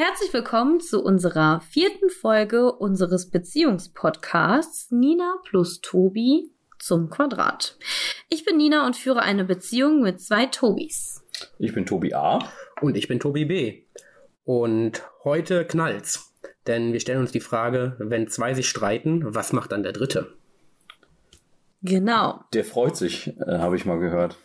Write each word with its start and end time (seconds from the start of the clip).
Herzlich 0.00 0.32
willkommen 0.32 0.78
zu 0.78 1.02
unserer 1.02 1.60
vierten 1.60 2.08
Folge 2.08 2.70
unseres 2.70 3.30
Beziehungspodcasts 3.30 4.92
Nina 4.92 5.38
plus 5.42 5.80
Tobi 5.80 6.52
zum 6.78 7.10
Quadrat. 7.10 7.76
Ich 8.28 8.44
bin 8.44 8.58
Nina 8.58 8.86
und 8.86 8.94
führe 8.94 9.22
eine 9.22 9.42
Beziehung 9.42 10.00
mit 10.00 10.20
zwei 10.20 10.46
Tobis. 10.46 11.26
Ich 11.58 11.74
bin 11.74 11.84
Tobi 11.84 12.14
A. 12.14 12.38
Und 12.80 12.96
ich 12.96 13.08
bin 13.08 13.18
Tobi 13.18 13.44
B. 13.44 13.82
Und 14.44 15.02
heute 15.24 15.64
knallt's. 15.64 16.32
Denn 16.68 16.92
wir 16.92 17.00
stellen 17.00 17.18
uns 17.18 17.32
die 17.32 17.40
Frage, 17.40 17.96
wenn 17.98 18.28
zwei 18.28 18.54
sich 18.54 18.68
streiten, 18.68 19.34
was 19.34 19.52
macht 19.52 19.72
dann 19.72 19.82
der 19.82 19.94
dritte? 19.94 20.32
Genau. 21.82 22.44
Der 22.52 22.64
freut 22.64 22.96
sich, 22.96 23.36
äh, 23.40 23.58
habe 23.58 23.74
ich 23.74 23.84
mal 23.84 23.98
gehört. 23.98 24.36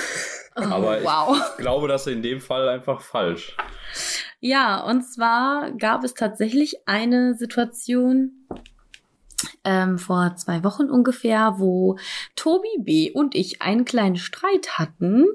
Aber 0.54 1.02
wow. 1.02 1.34
ich 1.34 1.56
glaube, 1.56 1.88
das 1.88 2.06
ist 2.06 2.12
in 2.12 2.20
dem 2.20 2.42
Fall 2.42 2.68
einfach 2.68 3.00
falsch. 3.00 3.56
Ja, 4.40 4.80
und 4.84 5.02
zwar 5.02 5.72
gab 5.72 6.04
es 6.04 6.14
tatsächlich 6.14 6.86
eine 6.86 7.34
Situation 7.34 8.46
ähm, 9.64 9.98
vor 9.98 10.34
zwei 10.36 10.64
Wochen 10.64 10.84
ungefähr, 10.84 11.54
wo 11.58 11.98
Tobi 12.36 12.68
B. 12.78 13.10
und 13.12 13.34
ich 13.34 13.62
einen 13.62 13.84
kleinen 13.84 14.16
Streit 14.16 14.78
hatten. 14.78 15.26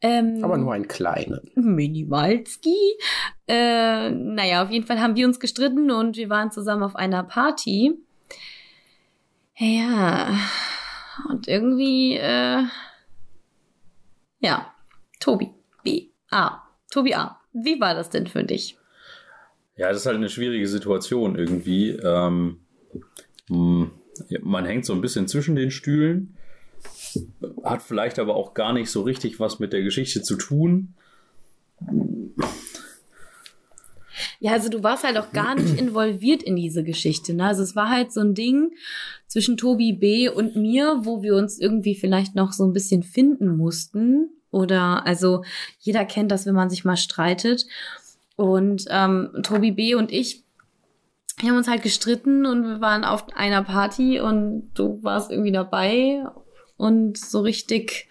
Ähm, 0.00 0.40
Aber 0.42 0.56
nur 0.58 0.72
einen 0.72 0.88
kleinen. 0.88 1.50
Minimalski. 1.54 2.76
Äh, 3.46 4.10
naja, 4.10 4.62
auf 4.62 4.70
jeden 4.70 4.86
Fall 4.86 5.00
haben 5.00 5.16
wir 5.16 5.26
uns 5.26 5.40
gestritten 5.40 5.90
und 5.90 6.16
wir 6.16 6.28
waren 6.30 6.50
zusammen 6.50 6.82
auf 6.82 6.96
einer 6.96 7.22
Party. 7.22 7.94
Ja, 9.58 10.36
und 11.28 11.48
irgendwie, 11.48 12.16
äh, 12.16 12.62
ja, 14.40 14.74
Tobi 15.20 15.54
B. 15.82 16.08
A. 16.30 16.62
Tobi 16.90 17.14
A. 17.14 17.40
Wie 17.58 17.80
war 17.80 17.94
das 17.94 18.10
denn 18.10 18.26
für 18.26 18.44
dich? 18.44 18.76
Ja, 19.76 19.88
das 19.88 19.98
ist 19.98 20.06
halt 20.06 20.16
eine 20.16 20.28
schwierige 20.28 20.68
Situation 20.68 21.36
irgendwie. 21.36 21.90
Ähm, 21.90 22.60
ja, 24.28 24.38
man 24.42 24.64
hängt 24.64 24.84
so 24.84 24.92
ein 24.92 25.00
bisschen 25.00 25.28
zwischen 25.28 25.56
den 25.56 25.70
Stühlen, 25.70 26.36
hat 27.64 27.82
vielleicht 27.82 28.18
aber 28.18 28.36
auch 28.36 28.54
gar 28.54 28.72
nicht 28.72 28.90
so 28.90 29.02
richtig 29.02 29.40
was 29.40 29.58
mit 29.58 29.72
der 29.72 29.82
Geschichte 29.82 30.22
zu 30.22 30.36
tun. 30.36 30.94
Ja, 34.40 34.52
also 34.52 34.68
du 34.68 34.82
warst 34.82 35.04
halt 35.04 35.18
auch 35.18 35.32
gar 35.32 35.54
nicht 35.54 35.74
involviert 35.80 36.42
in 36.42 36.56
diese 36.56 36.84
Geschichte. 36.84 37.34
Ne? 37.34 37.44
Also 37.44 37.62
es 37.62 37.76
war 37.76 37.90
halt 37.90 38.12
so 38.12 38.20
ein 38.20 38.34
Ding 38.34 38.72
zwischen 39.26 39.56
Tobi 39.56 39.92
B. 39.92 40.28
und 40.28 40.56
mir, 40.56 41.00
wo 41.02 41.22
wir 41.22 41.34
uns 41.34 41.58
irgendwie 41.58 41.94
vielleicht 41.94 42.34
noch 42.34 42.52
so 42.52 42.64
ein 42.64 42.72
bisschen 42.72 43.02
finden 43.02 43.56
mussten. 43.56 44.30
Oder 44.50 45.06
also 45.06 45.44
jeder 45.78 46.04
kennt 46.04 46.30
das, 46.30 46.46
wenn 46.46 46.54
man 46.54 46.70
sich 46.70 46.84
mal 46.84 46.96
streitet. 46.96 47.66
Und 48.36 48.84
ähm, 48.90 49.30
Tobi 49.42 49.72
B. 49.72 49.94
und 49.94 50.12
ich, 50.12 50.44
wir 51.38 51.50
haben 51.50 51.56
uns 51.56 51.68
halt 51.68 51.82
gestritten 51.82 52.46
und 52.46 52.64
wir 52.64 52.80
waren 52.80 53.04
auf 53.04 53.34
einer 53.34 53.62
Party 53.62 54.20
und 54.20 54.70
du 54.74 55.02
warst 55.02 55.30
irgendwie 55.30 55.52
dabei 55.52 56.24
und 56.76 57.18
so 57.18 57.40
richtig 57.40 58.08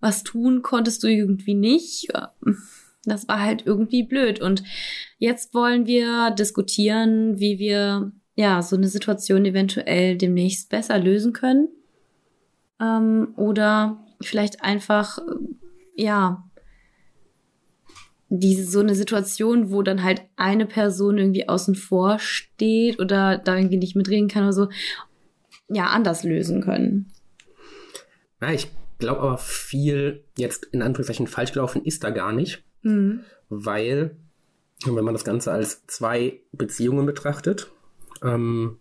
was 0.00 0.22
tun 0.22 0.62
konntest 0.62 1.02
du 1.02 1.08
irgendwie 1.08 1.54
nicht. 1.54 2.08
Das 3.04 3.28
war 3.28 3.40
halt 3.40 3.64
irgendwie 3.66 4.02
blöd. 4.02 4.40
Und 4.40 4.62
jetzt 5.18 5.54
wollen 5.54 5.86
wir 5.86 6.30
diskutieren, 6.32 7.38
wie 7.38 7.58
wir 7.58 8.12
ja 8.34 8.62
so 8.62 8.76
eine 8.76 8.88
Situation 8.88 9.44
eventuell 9.44 10.16
demnächst 10.16 10.68
besser 10.68 10.98
lösen 10.98 11.32
können. 11.32 11.68
Ähm, 12.80 13.34
oder 13.36 14.04
vielleicht 14.20 14.62
einfach, 14.62 15.18
ja, 16.00 16.44
diese 18.28 18.64
so 18.64 18.80
eine 18.80 18.94
Situation, 18.94 19.70
wo 19.70 19.82
dann 19.82 20.02
halt 20.04 20.22
eine 20.36 20.66
Person 20.66 21.18
irgendwie 21.18 21.48
außen 21.48 21.74
vor 21.74 22.18
steht 22.18 23.00
oder 23.00 23.38
da 23.38 23.56
irgendwie 23.56 23.76
nicht 23.76 23.96
mitreden 23.96 24.28
kann 24.28 24.44
oder 24.44 24.52
so, 24.52 24.68
ja, 25.68 25.86
anders 25.86 26.22
lösen 26.22 26.62
können. 26.62 27.12
Ja, 28.40 28.52
ich 28.52 28.70
glaube 28.98 29.20
aber 29.20 29.38
viel 29.38 30.24
jetzt 30.38 30.66
in 30.66 30.82
Anführungszeichen 30.82 31.26
falsch 31.26 31.52
gelaufen 31.52 31.84
ist 31.84 32.04
da 32.04 32.10
gar 32.10 32.32
nicht. 32.32 32.62
Mhm. 32.82 33.24
Weil, 33.48 34.16
wenn 34.86 35.04
man 35.04 35.14
das 35.14 35.24
Ganze 35.24 35.50
als 35.50 35.86
zwei 35.86 36.40
Beziehungen 36.52 37.06
betrachtet, 37.06 37.70
ähm, 38.22 38.78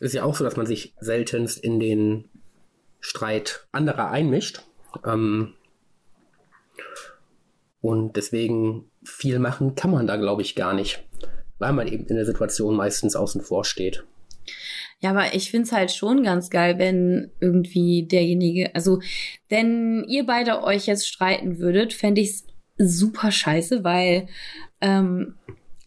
ist 0.00 0.14
ja 0.14 0.24
auch 0.24 0.34
so, 0.34 0.42
dass 0.42 0.56
man 0.56 0.66
sich 0.66 0.94
seltenst 0.98 1.58
in 1.58 1.78
den 1.78 2.24
Streit 3.00 3.68
anderer 3.70 4.10
einmischt. 4.10 4.62
Ähm, 5.04 5.54
und 7.88 8.16
deswegen 8.16 8.84
viel 9.02 9.38
machen 9.38 9.74
kann 9.74 9.90
man 9.90 10.06
da, 10.06 10.16
glaube 10.16 10.42
ich, 10.42 10.54
gar 10.54 10.74
nicht, 10.74 11.02
weil 11.58 11.72
man 11.72 11.88
eben 11.88 12.04
in 12.06 12.16
der 12.16 12.26
Situation 12.26 12.76
meistens 12.76 13.16
außen 13.16 13.40
vor 13.40 13.64
steht. 13.64 14.04
Ja, 15.00 15.10
aber 15.10 15.34
ich 15.34 15.50
find's 15.50 15.72
halt 15.72 15.90
schon 15.90 16.22
ganz 16.22 16.50
geil, 16.50 16.78
wenn 16.78 17.30
irgendwie 17.40 18.06
derjenige, 18.06 18.74
also 18.74 19.00
wenn 19.48 20.04
ihr 20.06 20.26
beide 20.26 20.62
euch 20.64 20.86
jetzt 20.86 21.08
streiten 21.08 21.60
würdet, 21.60 21.94
fände 21.94 22.20
ich's 22.20 22.44
super 22.76 23.30
scheiße, 23.32 23.84
weil 23.84 24.28
ähm, 24.82 25.36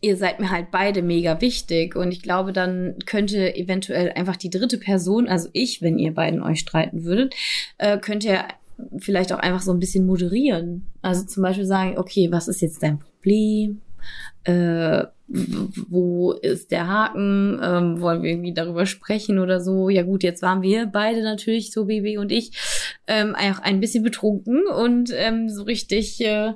ihr 0.02 0.18
seid 0.18 0.40
mir 0.40 0.50
halt 0.50 0.72
beide 0.72 1.04
mega 1.04 1.40
wichtig 1.40 1.96
und 1.96 2.12
ich 2.12 2.24
glaube, 2.24 2.52
dann 2.52 2.96
könnte 3.06 3.56
eventuell 3.56 4.12
einfach 4.14 4.38
die 4.38 4.50
dritte 4.50 4.80
Person, 4.80 5.28
also 5.28 5.50
ich, 5.54 5.84
wenn 5.84 6.00
ihr 6.00 6.16
beiden 6.16 6.42
euch 6.42 6.62
streiten 6.62 7.04
würdet, 7.04 7.36
äh, 7.78 8.00
könnt 8.00 8.24
ihr 8.24 8.46
vielleicht 8.98 9.34
auch 9.34 9.40
einfach 9.40 9.62
so 9.62 9.72
ein 9.72 9.80
bisschen 9.80 10.06
moderieren. 10.06 10.88
Also 11.02 11.26
zum 11.26 11.44
Beispiel 11.44 11.66
sagen, 11.66 11.98
okay, 11.98 12.32
was 12.32 12.48
ist 12.48 12.62
jetzt 12.62 12.84
dein 12.84 13.00
Problem? 13.00 13.82
Äh, 14.44 15.06
wo 15.28 16.34
ist 16.34 16.72
der 16.72 16.88
Haken? 16.88 17.60
Ähm, 17.64 18.02
wollen 18.02 18.22
wir 18.22 18.32
irgendwie 18.32 18.54
darüber 18.54 18.86
sprechen 18.86 19.40
oder 19.40 19.62
so? 19.62 19.90
Ja 19.90 20.04
gut, 20.04 20.24
jetzt 20.24 20.42
waren 20.42 20.62
wir 20.62 20.88
beide 20.88 21.24
natürlich, 21.24 21.72
so 21.72 21.86
BB 21.86 22.18
und 22.18 22.32
ich, 22.32 22.52
ähm, 23.08 23.36
auch 23.36 23.60
ein 23.60 23.80
bisschen 23.80 24.04
betrunken 24.04 24.64
und 24.68 25.12
ähm, 25.16 25.50
so 25.50 25.64
richtig 25.64 26.20
äh, 26.22 26.54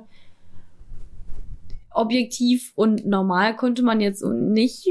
objektiv 1.90 2.72
und 2.74 3.06
normal 3.06 3.56
konnte 3.56 3.82
man 3.82 4.00
jetzt 4.00 4.22
nicht 4.24 4.88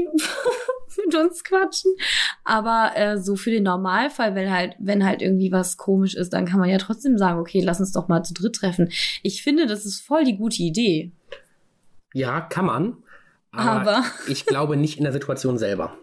mit 1.06 1.14
uns 1.14 1.44
quatschen. 1.44 1.92
Aber 2.44 2.92
äh, 2.94 3.18
so 3.18 3.36
für 3.36 3.50
den 3.50 3.62
Normalfall, 3.62 4.34
wenn 4.34 4.50
halt, 4.52 4.74
wenn 4.78 5.04
halt 5.04 5.22
irgendwie 5.22 5.52
was 5.52 5.76
komisch 5.76 6.14
ist, 6.14 6.32
dann 6.32 6.46
kann 6.46 6.58
man 6.60 6.68
ja 6.68 6.78
trotzdem 6.78 7.18
sagen, 7.18 7.38
okay, 7.40 7.60
lass 7.60 7.80
uns 7.80 7.92
doch 7.92 8.08
mal 8.08 8.22
zu 8.22 8.34
dritt 8.34 8.56
treffen. 8.56 8.90
Ich 9.22 9.42
finde, 9.42 9.66
das 9.66 9.86
ist 9.86 10.00
voll 10.00 10.24
die 10.24 10.36
gute 10.36 10.62
Idee. 10.62 11.12
Ja, 12.12 12.40
kann 12.40 12.66
man. 12.66 12.96
Aber, 13.52 13.96
Aber- 13.96 14.04
ich 14.28 14.46
glaube 14.46 14.76
nicht 14.76 14.98
in 14.98 15.04
der 15.04 15.12
Situation 15.12 15.58
selber. 15.58 15.96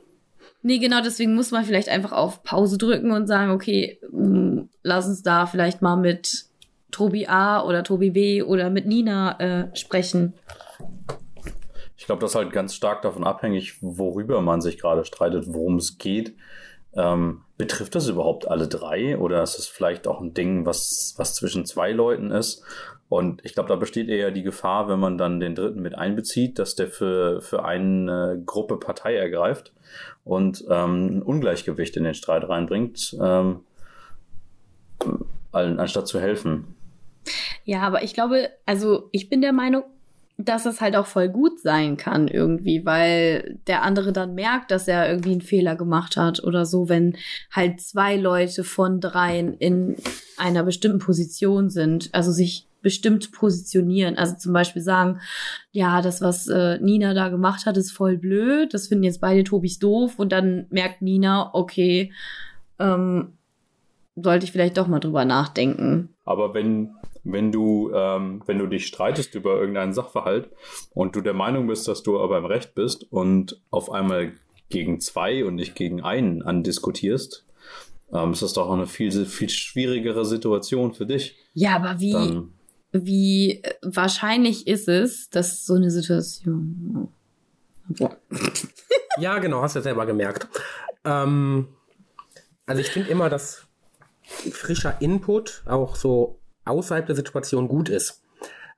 Nee, 0.66 0.80
genau, 0.80 1.02
deswegen 1.02 1.36
muss 1.36 1.52
man 1.52 1.66
vielleicht 1.66 1.90
einfach 1.90 2.14
auf 2.14 2.42
Pause 2.44 2.78
drücken 2.78 3.12
und 3.12 3.28
sagen, 3.28 3.52
okay, 3.52 4.00
mh, 4.12 4.64
lass 4.82 5.08
uns 5.08 5.22
da 5.22 5.46
vielleicht 5.46 5.82
mal 5.82 5.98
mit 5.98 6.46
Tobi 6.90 7.28
A 7.28 7.62
oder 7.64 7.84
Tobi 7.84 8.12
B 8.12 8.44
oder 8.44 8.70
mit 8.70 8.86
Nina 8.86 9.38
äh, 9.40 9.76
sprechen. 9.76 10.34
Ich 12.04 12.08
glaube, 12.08 12.20
das 12.20 12.32
ist 12.32 12.36
halt 12.36 12.52
ganz 12.52 12.76
stark 12.76 13.02
davon 13.02 13.24
abhängig, 13.24 13.82
worüber 13.82 14.42
man 14.42 14.60
sich 14.60 14.78
gerade 14.78 15.06
streitet, 15.06 15.46
worum 15.48 15.78
es 15.78 15.98
geht. 15.98 16.36
Ähm, 16.94 17.44
betrifft 17.58 17.96
das 17.96 18.10
überhaupt 18.10 18.46
alle 18.46 18.68
drei 18.68 19.18
oder 19.18 19.42
ist 19.42 19.58
es 19.58 19.68
vielleicht 19.68 20.06
auch 20.06 20.20
ein 20.20 20.34
Ding, 20.34 20.66
was, 20.66 21.14
was 21.16 21.34
zwischen 21.34 21.66
zwei 21.66 21.94
Leuten 21.94 22.30
ist? 22.32 22.62
Und 23.08 23.46
ich 23.46 23.54
glaube, 23.54 23.70
da 23.70 23.78
besteht 23.78 24.10
eher 24.10 24.32
die 24.32 24.44
Gefahr, 24.44 24.90
wenn 24.90 25.00
man 25.00 25.18
dann 25.18 25.40
den 25.40 25.56
dritten 25.56 25.82
mit 25.82 25.96
einbezieht, 25.96 26.60
dass 26.60 26.76
der 26.76 26.88
für, 26.88 27.42
für 27.42 27.64
eine 27.64 28.44
Gruppe 28.46 28.76
Partei 28.76 29.16
ergreift 29.16 29.72
und 30.26 30.66
ähm, 30.70 31.20
ein 31.20 31.22
Ungleichgewicht 31.22 31.96
in 31.96 32.04
den 32.04 32.16
Streit 32.16 32.50
reinbringt, 32.50 33.16
ähm, 33.22 33.62
allen- 35.54 35.80
anstatt 35.80 36.10
zu 36.10 36.20
helfen. 36.20 36.76
Ja, 37.64 37.84
aber 37.84 38.04
ich 38.04 38.14
glaube, 38.14 38.50
also 38.66 39.08
ich 39.14 39.30
bin 39.30 39.40
der 39.40 39.54
Meinung, 39.54 39.86
dass 40.38 40.66
es 40.66 40.82
halt 40.82 40.96
auch 40.96 41.06
voll 41.06 41.30
gut 41.30 41.60
sein 41.60 41.96
kann 41.96 42.28
irgendwie, 42.28 42.86
weil 42.86 43.60
der 43.68 43.84
andere 43.84 44.12
dann 44.12 44.34
merkt, 44.34 44.72
dass 44.72 44.88
er 44.88 45.10
irgendwie 45.10 45.32
einen 45.32 45.42
Fehler 45.42 45.76
gemacht 45.76 46.18
hat 46.18 46.44
oder 46.44 46.66
so, 46.66 46.90
wenn 46.90 47.16
halt 47.52 47.82
zwei 47.82 48.16
Leute 48.18 48.64
von 48.64 49.00
dreien 49.00 49.54
in 49.54 49.96
einer 50.38 50.64
bestimmten 50.64 51.00
Position 51.00 51.70
sind, 51.70 52.10
also 52.14 52.32
sich 52.32 52.68
bestimmt 52.82 53.32
positionieren. 53.32 54.18
Also 54.18 54.36
zum 54.36 54.54
Beispiel 54.54 54.82
sagen, 54.82 55.20
ja, 55.72 56.02
das, 56.02 56.22
was 56.22 56.48
äh, 56.48 56.80
Nina 56.80 57.14
da 57.14 57.30
gemacht 57.30 57.66
hat, 57.66 57.78
ist 57.78 57.92
voll 57.92 58.18
blöd, 58.18 58.74
das 58.74 58.88
finden 58.88 59.06
jetzt 59.06 59.22
beide 59.22 59.44
Tobis 59.44 59.80
doof 59.80 60.20
und 60.20 60.32
dann 60.32 60.66
merkt 60.70 61.02
Nina, 61.02 61.52
okay, 61.54 62.12
ähm, 62.80 63.34
sollte 64.16 64.46
ich 64.46 64.52
vielleicht 64.52 64.78
doch 64.78 64.88
mal 64.88 65.00
drüber 65.00 65.26
nachdenken. 65.26 66.10
Aber 66.26 66.54
wenn, 66.54 66.92
wenn 67.24 67.52
du, 67.52 67.92
ähm, 67.94 68.42
wenn 68.46 68.60
du 68.60 68.68
dich 68.68 68.88
streitest 68.88 69.36
über 69.36 69.60
irgendeinen 69.60 69.94
Sachverhalt 69.94 70.50
und 70.92 71.16
du 71.16 71.22
der 71.22 71.34
Meinung 71.34 71.68
bist, 71.68 71.88
dass 71.88 72.04
du 72.04 72.20
aber 72.20 72.38
im 72.38 72.46
Recht 72.46 72.76
bist 72.76 73.06
und 73.12 73.62
auf 73.70 73.92
einmal 73.92 74.34
gegen 74.70 75.00
zwei 75.00 75.46
und 75.46 75.56
nicht 75.56 75.76
gegen 75.76 76.02
einen 76.02 76.42
andiskutierst, 76.42 77.46
ähm, 78.14 78.32
ist 78.32 78.42
das 78.42 78.54
doch 78.54 78.70
eine 78.72 78.88
viel, 78.88 79.26
viel 79.26 79.50
schwierigere 79.50 80.26
Situation 80.26 80.94
für 80.94 81.06
dich. 81.06 81.36
Ja, 81.54 81.76
aber 81.76 82.00
wie, 82.00 82.14
Ja, 89.18 89.38
genau, 89.40 89.62
hast 89.62 89.76
du 89.76 89.80
ja 89.80 89.84
selber 89.84 90.06
gemerkt. 90.06 90.48
Ähm, 91.04 91.68
also 92.66 92.82
ich 92.82 92.90
finde 92.90 93.10
immer, 93.10 93.30
dass 93.30 93.68
frischer 94.24 95.02
Input 95.02 95.64
auch 95.66 95.96
so 95.96 96.40
außerhalb 96.66 97.06
der 97.06 97.16
Situation 97.16 97.68
gut 97.68 97.90
ist. 97.90 98.22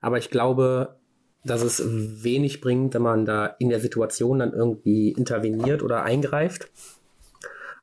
Aber 0.01 0.17
ich 0.17 0.29
glaube, 0.29 0.95
dass 1.43 1.61
es 1.61 1.83
wenig 2.23 2.61
bringt, 2.61 2.93
wenn 2.95 3.01
man 3.03 3.25
da 3.25 3.45
in 3.59 3.69
der 3.69 3.79
Situation 3.79 4.39
dann 4.39 4.53
irgendwie 4.53 5.11
interveniert 5.11 5.83
oder 5.83 6.03
eingreift. 6.03 6.69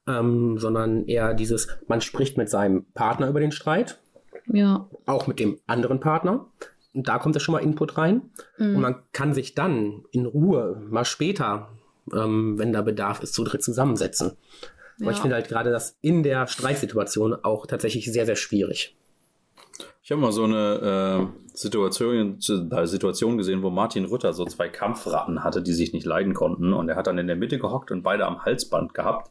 Ähm, 0.07 0.59
sondern 0.59 1.07
eher 1.07 1.33
dieses, 1.33 1.69
man 1.87 2.01
spricht 2.01 2.37
mit 2.37 2.51
seinem 2.51 2.87
Partner 2.93 3.29
über 3.29 3.39
den 3.39 3.53
Streit, 3.53 4.01
Ja. 4.53 4.89
auch 5.07 5.29
mit 5.29 5.39
dem 5.39 5.61
anderen 5.69 6.01
Partner. 6.01 6.47
Und 6.93 7.07
da 7.07 7.19
kommt 7.21 7.37
ja 7.37 7.41
schon 7.41 7.53
mal 7.53 7.63
Input 7.63 7.97
rein. 7.99 8.23
Und 8.59 8.81
man 8.81 8.97
kann 9.13 9.33
sich 9.33 9.55
dann 9.55 10.03
in 10.11 10.27
Ruhe 10.27 10.83
mal 10.91 11.05
später, 11.05 11.69
ähm, 12.13 12.59
wenn 12.59 12.73
da 12.73 12.83
Bedarf 12.83 13.23
ist, 13.23 13.33
zu 13.33 13.45
dritt 13.45 13.63
zusammensetzen. 13.63 14.33
Aber 15.01 15.11
ich 15.13 15.19
Ja. 15.19 15.23
finde 15.23 15.37
halt 15.37 15.49
gerade 15.49 15.71
das 15.71 15.97
in 16.01 16.25
der 16.25 16.49
Streitsituation 16.49 17.35
auch 17.45 17.67
tatsächlich 17.67 18.13
sehr, 18.13 18.27
sehr 18.27 18.37
schwierig. 18.37 18.97
Ich 20.03 20.11
habe 20.11 20.21
mal 20.21 20.33
so 20.33 20.45
eine 20.45 21.31
äh, 21.33 21.57
Situation, 21.57 22.39
äh, 22.39 22.87
Situation 22.87 23.39
gesehen, 23.39 23.63
wo 23.63 23.71
Martin 23.71 24.05
Rütter 24.05 24.33
so 24.33 24.45
zwei 24.45 24.69
Kampfratten 24.69 25.45
hatte, 25.45 25.63
die 25.63 25.73
sich 25.73 25.93
nicht 25.93 26.07
leiden 26.07 26.35
konnten. 26.35 26.73
Und 26.73 26.89
er 26.89 26.97
hat 26.97 27.07
dann 27.07 27.19
in 27.19 27.27
der 27.27 27.37
Mitte 27.37 27.59
gehockt 27.59 27.91
und 27.91 28.03
beide 28.03 28.27
am 28.27 28.45
Halsband 28.45 28.95
gehabt. 28.95 29.31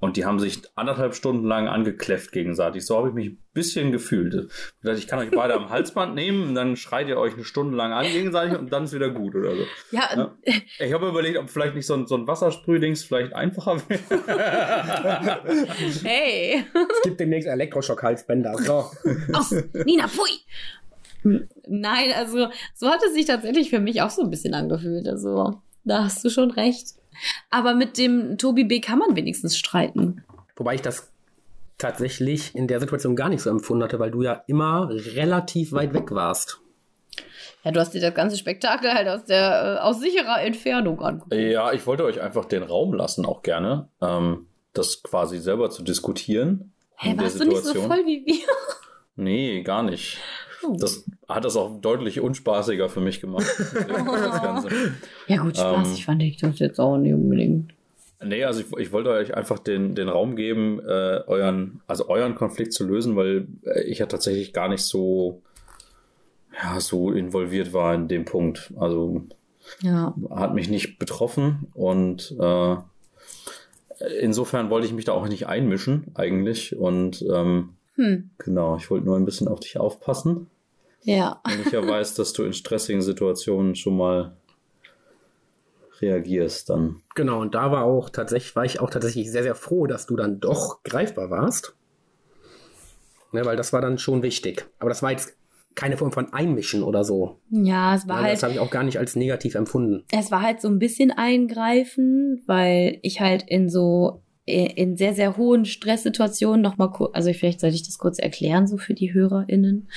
Und 0.00 0.16
die 0.16 0.24
haben 0.24 0.40
sich 0.40 0.62
anderthalb 0.76 1.14
Stunden 1.14 1.46
lang 1.46 1.68
angekläfft 1.68 2.32
gegenseitig. 2.32 2.86
So 2.86 2.96
habe 2.96 3.08
ich 3.08 3.14
mich 3.14 3.26
ein 3.28 3.38
bisschen 3.52 3.92
gefühlt. 3.92 4.50
Ich 4.82 5.06
kann 5.06 5.18
euch 5.18 5.30
beide 5.30 5.54
am 5.54 5.68
Halsband 5.70 6.14
nehmen 6.14 6.48
und 6.48 6.54
dann 6.54 6.76
schreit 6.76 7.08
ihr 7.08 7.18
euch 7.18 7.34
eine 7.34 7.44
Stunde 7.44 7.76
lang 7.76 7.92
an 7.92 8.06
gegenseitig 8.06 8.58
und 8.58 8.72
dann 8.72 8.84
ist 8.84 8.94
wieder 8.94 9.10
gut 9.10 9.34
oder 9.34 9.54
so. 9.54 9.62
Ja, 9.90 10.08
Ja. 10.16 10.34
Ich 10.78 10.92
habe 10.94 11.08
überlegt, 11.08 11.36
ob 11.36 11.50
vielleicht 11.50 11.74
nicht 11.74 11.86
so 11.86 11.94
ein, 11.94 12.06
so 12.06 12.16
ein 12.16 12.26
Wassersprühdings 12.26 13.04
vielleicht 13.04 13.34
einfacher 13.34 13.76
wäre. 13.88 14.00
hey. 16.02 16.64
Es 16.74 17.02
gibt 17.02 17.20
demnächst 17.20 17.48
Elektroschock-Halsbänder. 17.48 18.56
So. 18.56 18.90
Aus. 19.34 19.54
Nina, 19.84 20.08
pfui. 20.08 20.30
Nein, 21.68 22.12
also 22.16 22.48
so 22.74 22.88
hat 22.88 23.02
es 23.06 23.12
sich 23.12 23.26
tatsächlich 23.26 23.68
für 23.68 23.80
mich 23.80 24.00
auch 24.00 24.10
so 24.10 24.22
ein 24.22 24.30
bisschen 24.30 24.54
angefühlt. 24.54 25.06
Also 25.06 25.60
da 25.84 26.04
hast 26.04 26.24
du 26.24 26.30
schon 26.30 26.50
recht. 26.50 26.94
Aber 27.50 27.74
mit 27.74 27.98
dem 27.98 28.38
Tobi 28.38 28.64
B 28.64 28.80
kann 28.80 28.98
man 28.98 29.16
wenigstens 29.16 29.56
streiten. 29.56 30.24
Wobei 30.56 30.74
ich 30.74 30.82
das 30.82 31.10
tatsächlich 31.78 32.54
in 32.54 32.68
der 32.68 32.80
Situation 32.80 33.16
gar 33.16 33.28
nicht 33.28 33.42
so 33.42 33.50
empfunden 33.50 33.84
hatte, 33.84 33.98
weil 33.98 34.10
du 34.10 34.22
ja 34.22 34.44
immer 34.46 34.88
relativ 34.90 35.72
weit 35.72 35.94
weg 35.94 36.10
warst. 36.10 36.60
Ja, 37.64 37.72
du 37.72 37.80
hast 37.80 37.92
dir 37.92 38.00
das 38.00 38.14
ganze 38.14 38.36
Spektakel 38.36 38.92
halt 38.92 39.08
aus 39.08 39.24
der 39.24 39.78
äh, 39.78 39.82
aus 39.82 40.00
sicherer 40.00 40.40
Entfernung 40.42 41.00
angeguckt. 41.00 41.34
Ja, 41.34 41.72
ich 41.72 41.86
wollte 41.86 42.04
euch 42.04 42.20
einfach 42.20 42.46
den 42.46 42.62
Raum 42.62 42.94
lassen, 42.94 43.26
auch 43.26 43.42
gerne, 43.42 43.88
ähm, 44.00 44.46
das 44.72 45.02
quasi 45.02 45.38
selber 45.38 45.70
zu 45.70 45.82
diskutieren. 45.82 46.72
Hä, 46.96 47.10
in 47.10 47.16
der 47.16 47.24
warst 47.24 47.40
du 47.40 47.44
nicht 47.44 47.62
so 47.62 47.72
Situation. 47.72 47.92
voll 47.92 48.06
wie 48.06 48.24
wir? 48.24 48.46
Nee, 49.16 49.62
gar 49.62 49.82
nicht. 49.82 50.18
Das 50.78 51.04
hat 51.28 51.44
das 51.44 51.56
auch 51.56 51.80
deutlich 51.80 52.20
unspaßiger 52.20 52.88
für 52.88 53.00
mich 53.00 53.20
gemacht. 53.20 53.46
Ja 55.26 55.42
gut, 55.42 55.56
Spaß, 55.56 55.88
Ähm. 55.90 55.96
fand 56.04 56.22
ich 56.22 56.36
das 56.38 56.58
jetzt 56.58 56.78
auch 56.78 56.96
nicht 56.96 57.14
unbedingt. 57.14 57.72
Nee, 58.22 58.44
also 58.44 58.60
ich, 58.60 58.66
ich 58.78 58.92
wollte 58.92 59.10
euch 59.10 59.34
einfach 59.34 59.58
den, 59.58 59.94
den 59.94 60.08
Raum 60.10 60.36
geben, 60.36 60.78
äh, 60.80 61.20
euren, 61.26 61.80
also 61.86 62.08
euren 62.08 62.34
Konflikt 62.34 62.72
zu 62.74 62.86
lösen, 62.86 63.16
weil 63.16 63.46
äh, 63.64 63.82
ich 63.84 63.98
ja 64.00 64.06
tatsächlich 64.06 64.52
gar 64.52 64.68
nicht 64.68 64.82
so, 64.82 65.40
ja, 66.62 66.78
so 66.80 67.12
involviert 67.12 67.72
war 67.72 67.94
in 67.94 68.08
dem 68.08 68.26
Punkt. 68.26 68.72
Also 68.78 69.22
Ja. 69.80 70.14
hat 70.30 70.54
mich 70.54 70.68
nicht 70.68 70.98
betroffen 70.98 71.68
und 71.72 72.34
äh, 72.38 72.76
insofern 74.20 74.68
wollte 74.68 74.86
ich 74.86 74.92
mich 74.92 75.04
da 75.06 75.12
auch 75.12 75.26
nicht 75.28 75.46
einmischen 75.46 76.04
eigentlich 76.14 76.76
und 76.76 77.24
ähm, 77.32 77.70
Hm. 78.00 78.30
genau, 78.38 78.76
ich 78.76 78.90
wollte 78.90 79.04
nur 79.06 79.16
ein 79.16 79.24
bisschen 79.24 79.46
auf 79.48 79.60
dich 79.60 79.78
aufpassen, 79.78 80.48
Ja. 81.02 81.40
wenn 81.46 81.60
ich 81.60 81.70
ja 81.72 81.86
weiß, 81.86 82.14
dass 82.14 82.32
du 82.32 82.44
in 82.44 82.52
stressigen 82.52 83.02
Situationen 83.02 83.74
schon 83.74 83.96
mal 83.96 84.36
reagierst, 86.00 86.70
dann 86.70 87.02
Genau, 87.14 87.40
und 87.40 87.54
da 87.54 87.70
war 87.72 87.84
auch 87.84 88.08
tatsächlich, 88.08 88.56
war 88.56 88.64
ich 88.64 88.80
auch 88.80 88.90
tatsächlich 88.90 89.30
sehr, 89.30 89.42
sehr 89.42 89.54
froh, 89.54 89.86
dass 89.86 90.06
du 90.06 90.16
dann 90.16 90.40
doch 90.40 90.82
greifbar 90.82 91.30
warst. 91.30 91.74
Ne, 93.32 93.44
weil 93.44 93.56
das 93.56 93.72
war 93.72 93.80
dann 93.80 93.98
schon 93.98 94.22
wichtig. 94.22 94.66
Aber 94.78 94.88
das 94.88 95.02
war 95.02 95.10
jetzt 95.12 95.36
keine 95.74 95.96
Form 95.96 96.10
von 96.10 96.32
Einmischen 96.32 96.82
oder 96.82 97.04
so. 97.04 97.38
Ja, 97.50 97.94
es 97.94 98.08
war 98.08 98.16
Ja, 98.16 98.22
halt. 98.22 98.32
das 98.34 98.42
habe 98.42 98.54
ich 98.54 98.58
auch 98.60 98.70
gar 98.70 98.82
nicht 98.82 98.98
als 98.98 99.14
negativ 99.14 99.54
empfunden. 99.54 100.04
es 100.10 100.30
war 100.30 100.42
halt 100.42 100.60
so 100.60 100.68
ein 100.68 100.78
bisschen 100.78 101.10
eingreifen, 101.12 102.42
weil 102.46 102.98
ich 103.02 103.20
halt 103.20 103.44
in 103.46 103.68
so 103.68 104.22
in 104.46 104.96
sehr, 104.96 105.14
sehr 105.14 105.36
hohen 105.36 105.64
Stresssituationen 105.64 106.60
nochmal 106.60 106.90
kurz, 106.90 107.14
also 107.14 107.32
vielleicht 107.32 107.60
sollte 107.60 107.76
ich 107.76 107.86
das 107.86 107.98
kurz 107.98 108.18
erklären, 108.18 108.66
so 108.66 108.78
für 108.78 108.94
die 108.94 109.12
HörerInnen. 109.12 109.88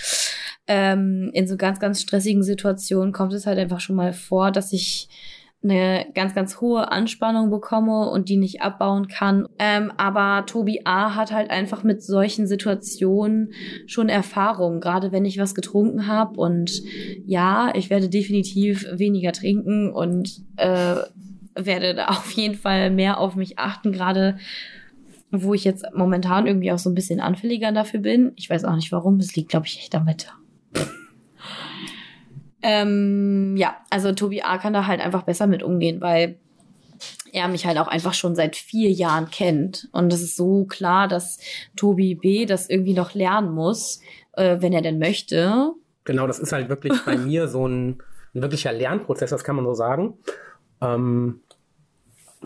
Ähm, 0.67 1.31
in 1.33 1.47
so 1.47 1.57
ganz, 1.57 1.79
ganz 1.79 2.01
stressigen 2.01 2.43
Situationen 2.43 3.13
kommt 3.13 3.33
es 3.33 3.45
halt 3.45 3.59
einfach 3.59 3.79
schon 3.79 3.95
mal 3.95 4.13
vor, 4.13 4.51
dass 4.51 4.71
ich 4.71 5.09
eine 5.63 6.07
ganz, 6.13 6.35
ganz 6.35 6.59
hohe 6.59 6.91
Anspannung 6.91 7.49
bekomme 7.49 8.09
und 8.09 8.27
die 8.27 8.35
nicht 8.35 8.61
abbauen 8.61 9.07
kann. 9.07 9.47
Ähm, 9.59 9.93
aber 9.97 10.45
Tobi 10.45 10.81
A. 10.83 11.15
hat 11.15 11.31
halt 11.31 11.49
einfach 11.51 11.83
mit 11.83 12.03
solchen 12.03 12.47
Situationen 12.47 13.53
schon 13.87 14.09
Erfahrung, 14.09 14.81
gerade 14.81 15.13
wenn 15.13 15.25
ich 15.25 15.39
was 15.39 15.55
getrunken 15.55 16.07
habe. 16.07 16.37
Und 16.37 16.83
ja, 17.25 17.71
ich 17.75 17.89
werde 17.89 18.09
definitiv 18.09 18.85
weniger 18.91 19.31
trinken 19.31 19.91
und 19.91 20.43
äh, 20.57 20.95
werde 21.55 21.95
da 21.95 22.05
auf 22.07 22.31
jeden 22.31 22.55
Fall 22.55 22.91
mehr 22.91 23.19
auf 23.19 23.35
mich 23.35 23.59
achten, 23.59 23.91
gerade 23.91 24.37
wo 25.31 25.53
ich 25.53 25.63
jetzt 25.63 25.85
momentan 25.95 26.45
irgendwie 26.45 26.71
auch 26.71 26.77
so 26.77 26.89
ein 26.89 26.95
bisschen 26.95 27.19
anfälliger 27.19 27.71
dafür 27.71 27.99
bin. 27.99 28.33
Ich 28.35 28.49
weiß 28.49 28.65
auch 28.65 28.75
nicht 28.75 28.91
warum, 28.91 29.19
es 29.19 29.35
liegt, 29.35 29.49
glaube 29.49 29.65
ich, 29.65 29.79
echt 29.79 29.95
am 29.95 30.05
Wetter. 30.05 30.31
ähm, 32.61 33.55
ja, 33.57 33.77
also 33.89 34.11
Tobi 34.11 34.43
A. 34.43 34.59
kann 34.59 34.73
da 34.73 34.85
halt 34.85 35.01
einfach 35.01 35.23
besser 35.23 35.47
mit 35.47 35.63
umgehen, 35.63 36.01
weil 36.01 36.37
er 37.31 37.47
mich 37.47 37.65
halt 37.65 37.77
auch 37.77 37.87
einfach 37.87 38.13
schon 38.13 38.35
seit 38.35 38.55
vier 38.55 38.91
Jahren 38.91 39.29
kennt. 39.29 39.89
Und 39.91 40.13
es 40.13 40.21
ist 40.21 40.37
so 40.37 40.65
klar, 40.65 41.07
dass 41.07 41.39
Tobi 41.75 42.15
B. 42.15 42.45
das 42.45 42.69
irgendwie 42.69 42.93
noch 42.93 43.15
lernen 43.15 43.51
muss, 43.51 44.01
äh, 44.33 44.57
wenn 44.59 44.71
er 44.71 44.81
denn 44.81 44.99
möchte. 44.99 45.71
Genau, 46.03 46.27
das 46.27 46.39
ist 46.39 46.51
halt 46.51 46.69
wirklich 46.69 46.93
bei 47.05 47.17
mir 47.17 47.47
so 47.47 47.67
ein, 47.67 48.03
ein 48.35 48.41
wirklicher 48.41 48.71
Lernprozess, 48.71 49.31
das 49.31 49.43
kann 49.43 49.55
man 49.55 49.65
so 49.65 49.73
sagen. 49.73 50.17
Ähm, 50.83 51.41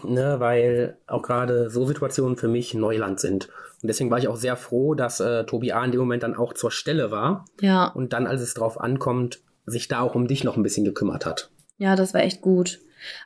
ne, 0.04 0.39
weil 0.39 0.97
auch 1.07 1.21
gerade 1.21 1.69
so 1.69 1.85
Situationen 1.85 2.38
für 2.38 2.47
mich 2.47 2.73
Neuland 2.73 3.19
sind. 3.19 3.50
Und 3.81 3.88
deswegen 3.90 4.09
war 4.09 4.18
ich 4.18 4.28
auch 4.28 4.35
sehr 4.35 4.56
froh, 4.56 4.95
dass 4.95 5.19
äh, 5.19 5.45
Tobi 5.45 5.71
A. 5.71 5.83
in 5.85 5.92
dem 5.92 6.00
Moment 6.00 6.23
dann 6.23 6.35
auch 6.35 6.54
zur 6.54 6.71
Stelle 6.71 7.12
war 7.12 7.45
Ja, 7.62 7.88
und 7.88 8.14
dann, 8.14 8.26
als 8.28 8.42
es 8.42 8.54
drauf 8.54 8.80
ankommt, 8.80 9.42
sich 9.66 9.88
da 9.88 10.00
auch 10.00 10.16
um 10.16 10.28
dich 10.28 10.44
noch 10.44 10.57
ein 10.57 10.64
bisschen 10.64 10.85
gekümmert 10.85 11.26
hat. 11.26 11.50
ja, 11.78 11.95
das 11.95 12.14
war 12.14 12.21
echt 12.21 12.42
gut. 12.42 12.80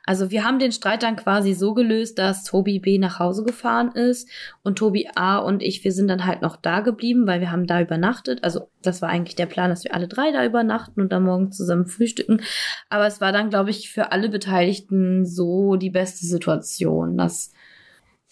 Also 0.04 0.30
wir 0.30 0.44
haben 0.44 0.58
den 0.58 0.72
Streit 0.72 1.02
dann 1.02 1.16
quasi 1.16 1.54
so 1.54 1.74
gelöst, 1.74 2.18
dass 2.18 2.44
Tobi 2.44 2.78
B 2.78 2.98
nach 2.98 3.18
Hause 3.18 3.44
gefahren 3.44 3.92
ist 3.92 4.28
und 4.62 4.78
Tobi 4.78 5.08
A 5.14 5.38
und 5.38 5.62
ich, 5.62 5.84
wir 5.84 5.92
sind 5.92 6.08
dann 6.08 6.26
halt 6.26 6.42
noch 6.42 6.56
da 6.56 6.80
geblieben, 6.80 7.26
weil 7.26 7.40
wir 7.40 7.50
haben 7.50 7.66
da 7.66 7.80
übernachtet. 7.80 8.42
Also 8.44 8.68
das 8.82 9.02
war 9.02 9.08
eigentlich 9.08 9.36
der 9.36 9.46
Plan, 9.46 9.70
dass 9.70 9.84
wir 9.84 9.94
alle 9.94 10.08
drei 10.08 10.32
da 10.32 10.44
übernachten 10.44 11.00
und 11.00 11.12
dann 11.12 11.24
morgen 11.24 11.52
zusammen 11.52 11.86
frühstücken. 11.86 12.42
Aber 12.88 13.06
es 13.06 13.20
war 13.20 13.32
dann, 13.32 13.50
glaube 13.50 13.70
ich, 13.70 13.90
für 13.90 14.12
alle 14.12 14.28
Beteiligten 14.28 15.26
so 15.26 15.76
die 15.76 15.90
beste 15.90 16.26
Situation, 16.26 17.16
dass 17.16 17.52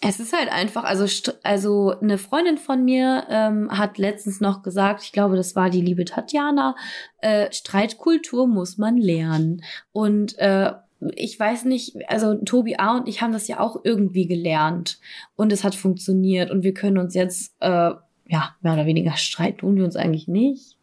es 0.03 0.19
ist 0.19 0.33
halt 0.33 0.51
einfach, 0.51 0.83
also, 0.83 1.05
also 1.43 1.93
eine 1.99 2.17
Freundin 2.17 2.57
von 2.57 2.83
mir 2.83 3.27
ähm, 3.29 3.69
hat 3.71 3.99
letztens 3.99 4.41
noch 4.41 4.63
gesagt, 4.63 5.03
ich 5.03 5.11
glaube, 5.11 5.35
das 5.35 5.55
war 5.55 5.69
die 5.69 5.81
liebe 5.81 6.05
Tatjana, 6.05 6.75
äh, 7.19 7.51
Streitkultur 7.51 8.47
muss 8.47 8.79
man 8.79 8.97
lernen. 8.97 9.63
Und 9.91 10.37
äh, 10.39 10.71
ich 11.15 11.39
weiß 11.39 11.65
nicht, 11.65 11.97
also 12.09 12.35
Tobi 12.35 12.77
A. 12.77 12.97
und 12.97 13.07
ich 13.07 13.21
haben 13.21 13.33
das 13.33 13.47
ja 13.47 13.59
auch 13.59 13.81
irgendwie 13.83 14.27
gelernt 14.27 14.99
und 15.35 15.51
es 15.51 15.63
hat 15.63 15.75
funktioniert 15.75 16.51
und 16.51 16.63
wir 16.63 16.73
können 16.73 16.97
uns 16.97 17.15
jetzt, 17.15 17.55
äh, 17.59 17.91
ja, 18.27 18.55
mehr 18.61 18.73
oder 18.73 18.85
weniger 18.85 19.17
streiten 19.17 19.59
tun 19.59 19.75
wir 19.75 19.83
uns 19.83 19.95
eigentlich 19.95 20.27
nicht, 20.27 20.77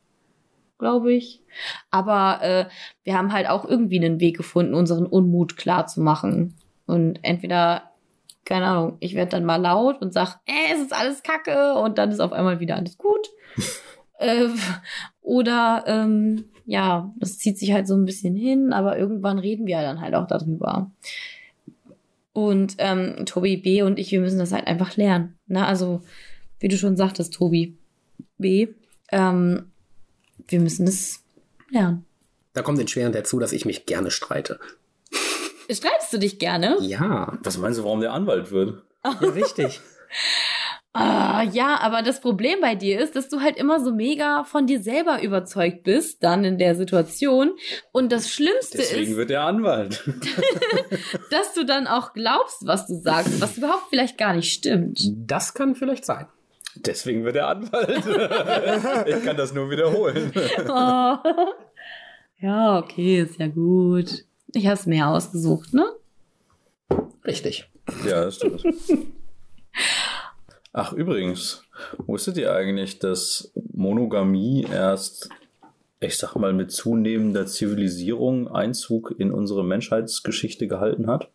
glaube 0.78 1.12
ich. 1.12 1.42
Aber 1.90 2.40
äh, 2.42 2.66
wir 3.04 3.16
haben 3.16 3.32
halt 3.32 3.48
auch 3.48 3.64
irgendwie 3.64 3.98
einen 3.98 4.20
Weg 4.20 4.37
gefunden, 4.37 4.75
unseren 4.75 5.06
Unmut 5.06 5.56
klar 5.56 5.87
zu 5.87 6.00
machen. 6.00 6.54
Und 6.87 7.20
entweder, 7.22 7.90
keine 8.44 8.66
Ahnung, 8.66 8.96
ich 9.00 9.14
werde 9.14 9.30
dann 9.30 9.44
mal 9.44 9.56
laut 9.56 10.00
und 10.02 10.12
sag, 10.12 10.40
äh, 10.46 10.75
es 10.75 10.80
ist 10.80 10.92
alles 10.92 11.22
Kacke 11.22 11.75
und 11.75 11.98
dann 11.98 12.10
ist 12.10 12.20
auf 12.20 12.32
einmal 12.32 12.60
wieder 12.60 12.76
alles 12.76 12.98
gut. 12.98 13.28
äh, 14.18 14.48
oder 15.20 15.84
ähm, 15.87 16.46
ja, 16.68 17.10
das 17.16 17.38
zieht 17.38 17.58
sich 17.58 17.72
halt 17.72 17.88
so 17.88 17.94
ein 17.96 18.04
bisschen 18.04 18.37
hin, 18.37 18.75
aber 18.75 18.98
irgendwann 18.98 19.38
reden 19.38 19.66
wir 19.66 19.80
dann 19.80 20.02
halt 20.02 20.14
auch 20.14 20.26
darüber. 20.26 20.90
Und 22.34 22.75
ähm, 22.76 23.25
Tobi 23.25 23.56
B. 23.56 23.82
und 23.82 23.98
ich, 23.98 24.12
wir 24.12 24.20
müssen 24.20 24.38
das 24.38 24.52
halt 24.52 24.66
einfach 24.66 24.96
lernen. 24.96 25.38
Ne? 25.46 25.66
Also, 25.66 26.02
wie 26.60 26.68
du 26.68 26.76
schon 26.76 26.96
sagtest, 26.96 27.32
Tobi 27.32 27.78
B., 28.37 28.68
ähm, 29.10 29.70
wir 30.46 30.60
müssen 30.60 30.87
es 30.87 31.25
lernen. 31.70 32.04
Da 32.52 32.60
kommt 32.60 32.78
entschwerend 32.78 33.14
dazu, 33.14 33.38
dass 33.38 33.52
ich 33.52 33.64
mich 33.64 33.87
gerne 33.87 34.10
streite. 34.10 34.60
Streitest 35.70 36.12
du 36.12 36.18
dich 36.18 36.38
gerne? 36.38 36.76
Ja, 36.80 37.38
Was 37.42 37.56
meinst 37.56 37.78
du, 37.78 37.84
warum 37.84 38.00
der 38.00 38.12
Anwalt 38.12 38.50
wird? 38.50 38.82
ja 39.04 39.10
richtig. 39.30 39.80
Ah, 40.95 41.42
ja, 41.42 41.78
aber 41.80 42.02
das 42.02 42.21
Problem 42.21 42.61
bei 42.61 42.75
dir 42.75 43.00
ist, 43.00 43.14
dass 43.14 43.28
du 43.28 43.40
halt 43.40 43.57
immer 43.57 43.78
so 43.85 43.92
mega 43.92 44.45
von 44.45 44.66
dir 44.66 44.83
selber 44.83 45.23
überzeugt 45.23 45.85
bist, 45.85 46.25
dann 46.25 46.45
in 46.45 46.59
der 46.59 46.75
Situation. 46.75 47.52
Und 47.92 48.11
das 48.11 48.30
Schlimmste 48.30 48.78
Deswegen 48.78 49.12
ist, 49.12 49.16
wird 49.16 49.30
er 49.30 49.42
Anwalt. 49.42 50.02
dass 51.30 51.52
du 51.54 51.64
dann 51.64 51.87
auch 51.87 52.14
glaubst, 52.14 52.66
was 52.66 52.87
du 52.87 52.95
sagst, 52.95 53.40
was 53.40 53.59
überhaupt 53.59 53.85
vielleicht 53.90 54.16
gar 54.18 54.35
nicht 54.35 54.52
stimmt. 54.52 55.00
Das 55.14 55.54
kann 55.54 55.75
vielleicht 55.75 56.04
sein. 56.04 56.26
Deswegen 56.75 57.25
wird 57.25 57.37
er 57.37 57.49
Anwalt. 57.49 58.04
ich 59.07 59.25
kann 59.25 59.37
das 59.37 59.52
nur 59.52 59.71
wiederholen. 59.71 60.33
Oh. 60.68 61.16
Ja, 62.40 62.78
okay, 62.78 63.21
ist 63.21 63.38
ja 63.38 63.49
gut. 63.49 64.25
Ich 64.54 64.66
habe 64.66 64.75
es 64.75 64.87
mehr 64.87 65.09
ausgesucht, 65.09 65.75
ne? 65.75 65.87
Richtig. 67.25 67.68
Ja, 68.07 68.25
das 68.25 68.37
stimmt. 68.37 68.62
Ach, 70.80 70.92
übrigens, 70.92 71.64
wusstet 72.06 72.37
ihr 72.37 72.54
eigentlich, 72.54 73.00
dass 73.00 73.52
Monogamie 73.73 74.62
erst, 74.62 75.28
ich 75.99 76.16
sag 76.16 76.37
mal, 76.37 76.52
mit 76.52 76.70
zunehmender 76.70 77.47
Zivilisierung 77.47 78.47
Einzug 78.47 79.12
in 79.18 79.32
unsere 79.32 79.64
Menschheitsgeschichte 79.64 80.68
gehalten 80.68 81.08
hat? 81.08 81.32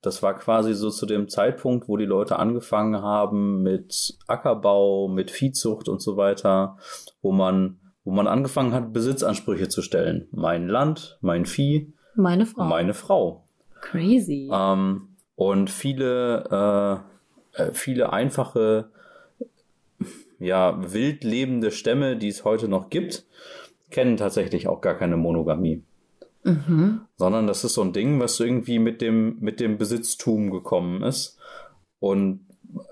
Das 0.00 0.22
war 0.22 0.34
quasi 0.38 0.74
so 0.74 0.90
zu 0.90 1.06
dem 1.06 1.28
Zeitpunkt, 1.28 1.88
wo 1.88 1.96
die 1.96 2.04
Leute 2.04 2.38
angefangen 2.38 3.02
haben 3.02 3.64
mit 3.64 4.16
Ackerbau, 4.28 5.08
mit 5.08 5.32
Viehzucht 5.32 5.88
und 5.88 6.00
so 6.00 6.16
weiter, 6.16 6.76
wo 7.22 7.32
man, 7.32 7.80
wo 8.04 8.12
man 8.12 8.28
angefangen 8.28 8.72
hat, 8.72 8.92
Besitzansprüche 8.92 9.68
zu 9.68 9.82
stellen. 9.82 10.28
Mein 10.30 10.68
Land, 10.68 11.18
mein 11.20 11.46
Vieh, 11.46 11.92
Meine 12.14 12.46
Frau. 12.46 12.62
meine 12.62 12.94
Frau. 12.94 13.44
Crazy. 13.80 14.48
Ähm, 14.52 15.16
und 15.34 15.68
viele, 15.68 16.44
äh, 17.04 17.10
viele 17.72 18.12
einfache, 18.12 18.90
ja, 20.38 20.92
wild 20.92 21.24
lebende 21.24 21.70
Stämme, 21.70 22.16
die 22.16 22.28
es 22.28 22.44
heute 22.44 22.68
noch 22.68 22.90
gibt, 22.90 23.24
kennen 23.90 24.16
tatsächlich 24.16 24.68
auch 24.68 24.80
gar 24.80 24.94
keine 24.94 25.16
Monogamie. 25.16 25.82
Mhm. 26.44 27.02
Sondern 27.16 27.46
das 27.46 27.64
ist 27.64 27.74
so 27.74 27.82
ein 27.82 27.92
Ding, 27.92 28.18
was 28.20 28.40
irgendwie 28.40 28.78
mit 28.78 29.02
dem, 29.02 29.36
mit 29.40 29.60
dem 29.60 29.76
Besitztum 29.76 30.50
gekommen 30.50 31.02
ist. 31.02 31.38
Und 31.98 32.46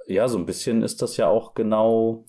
ja, 0.06 0.28
so 0.28 0.38
ein 0.38 0.46
bisschen 0.46 0.82
ist 0.82 1.00
das 1.00 1.16
ja 1.16 1.28
auch 1.28 1.54
genau, 1.54 2.24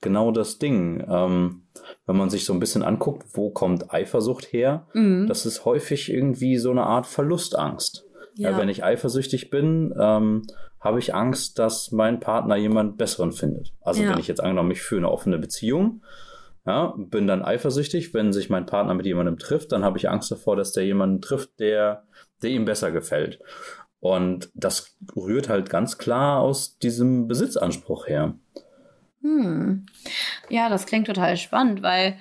genau 0.00 0.32
das 0.32 0.58
Ding. 0.58 1.04
Ähm, 1.08 1.62
wenn 2.06 2.16
man 2.16 2.30
sich 2.30 2.44
so 2.44 2.52
ein 2.52 2.60
bisschen 2.60 2.82
anguckt, 2.82 3.26
wo 3.34 3.50
kommt 3.50 3.92
Eifersucht 3.92 4.52
her? 4.52 4.86
Mhm. 4.94 5.26
Das 5.28 5.46
ist 5.46 5.64
häufig 5.64 6.12
irgendwie 6.12 6.56
so 6.56 6.70
eine 6.70 6.84
Art 6.84 7.06
Verlustangst. 7.06 8.04
Ja. 8.34 8.50
Ja. 8.50 8.58
wenn 8.58 8.68
ich 8.68 8.84
eifersüchtig 8.84 9.50
bin, 9.50 9.92
ähm, 9.98 10.42
habe 10.80 10.98
ich 10.98 11.14
Angst, 11.14 11.58
dass 11.58 11.90
mein 11.92 12.20
Partner 12.20 12.56
jemand 12.56 12.98
Besseren 12.98 13.32
findet. 13.32 13.72
Also 13.80 14.02
Ja. 14.02 14.10
wenn 14.10 14.18
ich 14.20 14.28
jetzt 14.28 14.40
angenommen 14.40 14.68
mich 14.68 14.82
für 14.82 14.96
eine 14.96 15.10
offene 15.10 15.38
Beziehung, 15.38 16.02
ja, 16.66 16.94
bin 16.96 17.26
dann 17.26 17.42
eifersüchtig, 17.42 18.12
wenn 18.14 18.32
sich 18.32 18.50
mein 18.50 18.66
Partner 18.66 18.94
mit 18.94 19.06
jemandem 19.06 19.38
trifft, 19.38 19.72
dann 19.72 19.84
habe 19.84 19.96
ich 19.98 20.08
Angst 20.10 20.30
davor, 20.30 20.54
dass 20.54 20.72
der 20.72 20.84
jemanden 20.84 21.20
trifft, 21.22 21.58
der, 21.60 22.04
der 22.42 22.50
ihm 22.50 22.64
besser 22.66 22.92
gefällt. 22.92 23.40
Und 24.00 24.50
das 24.54 24.96
rührt 25.16 25.48
halt 25.48 25.70
ganz 25.70 25.98
klar 25.98 26.40
aus 26.40 26.78
diesem 26.78 27.26
Besitzanspruch 27.26 28.06
her. 28.06 28.34
Hm. 29.22 29.86
Ja, 30.48 30.68
das 30.68 30.86
klingt 30.86 31.06
total 31.08 31.36
spannend, 31.36 31.82
weil, 31.82 32.16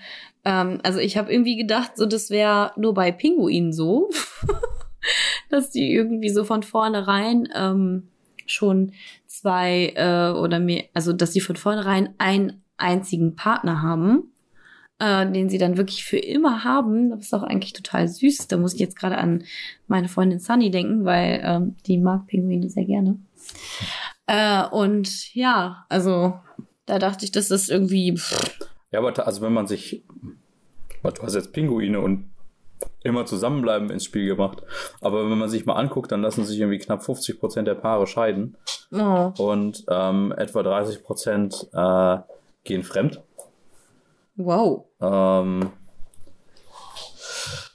ähm, 0.46 0.80
also 0.84 1.00
ich 1.00 1.18
habe 1.18 1.32
irgendwie 1.32 1.58
gedacht, 1.58 1.92
so 1.96 2.06
das 2.06 2.30
wäre 2.30 2.72
nur 2.78 2.94
bei 2.94 3.12
Pinguinen 3.12 3.74
so, 3.74 4.10
dass 5.50 5.70
die 5.70 5.94
irgendwie 5.94 6.30
so 6.30 6.44
von 6.44 6.64
vornherein 6.64 7.48
ähm, 7.56 8.10
schon 8.52 8.94
zwei 9.26 9.94
äh, 9.96 10.38
oder 10.38 10.60
mehr, 10.60 10.86
also 10.94 11.14
dass 11.14 11.34
sie 11.34 11.42
von 11.42 11.56
vornherein 11.56 12.14
einen 12.18 12.62
einzigen 12.78 13.36
Partner 13.36 13.82
haben, 13.82 14.32
äh, 15.00 15.30
den 15.32 15.50
sie 15.50 15.58
dann 15.58 15.78
wirklich 15.78 16.04
für 16.04 16.18
immer 16.18 16.64
haben. 16.64 17.10
Das 17.10 17.22
ist 17.22 17.34
auch 17.34 17.44
eigentlich 17.44 17.74
total 17.74 18.08
süß. 18.08 18.48
Da 18.48 18.58
muss 18.58 18.74
ich 18.74 18.80
jetzt 18.80 18.98
gerade 18.98 19.18
an 19.18 19.44
meine 19.88 20.08
Freundin 20.08 20.40
Sunny 20.40 20.72
denken, 20.72 21.06
weil 21.06 21.42
ähm, 21.44 21.76
die 21.86 21.98
mag 21.98 22.28
Pinguine 22.28 22.70
sehr 22.70 22.86
gerne. 22.86 23.20
Äh, 24.28 24.66
und 24.68 25.34
ja, 25.34 25.86
also 25.90 26.40
da 26.86 27.00
dachte 27.00 27.26
ich, 27.26 27.32
dass 27.32 27.50
das 27.50 27.70
irgendwie. 27.70 28.20
Ja, 28.92 29.00
aber 29.00 29.26
also 29.26 29.42
wenn 29.42 29.54
man 29.54 29.68
sich, 29.68 30.04
du 31.04 31.24
hast 31.24 31.36
jetzt 31.36 31.54
Pinguine 31.54 32.00
und 32.00 32.30
immer 33.04 33.26
zusammenbleiben 33.26 33.90
ins 33.90 34.06
Spiel 34.06 34.26
gemacht, 34.28 34.64
aber 35.02 35.30
wenn 35.30 35.38
man 35.38 35.50
sich 35.50 35.66
mal 35.66 35.76
anguckt, 35.76 36.12
dann 36.12 36.22
lassen 36.22 36.46
sich 36.46 36.60
irgendwie 36.60 36.80
knapp 36.80 37.04
50 37.04 37.40
Prozent 37.40 37.68
der 37.68 37.76
Paare 37.76 38.08
scheiden 38.08 38.56
oh, 38.92 39.32
und 39.38 39.86
ähm, 39.90 40.34
etwa 40.36 40.64
30 40.64 41.04
Prozent 41.04 41.68
äh, 41.74 42.18
gehen 42.64 42.84
fremd. 42.84 43.22
wow. 44.36 44.86
Ähm, 45.02 45.72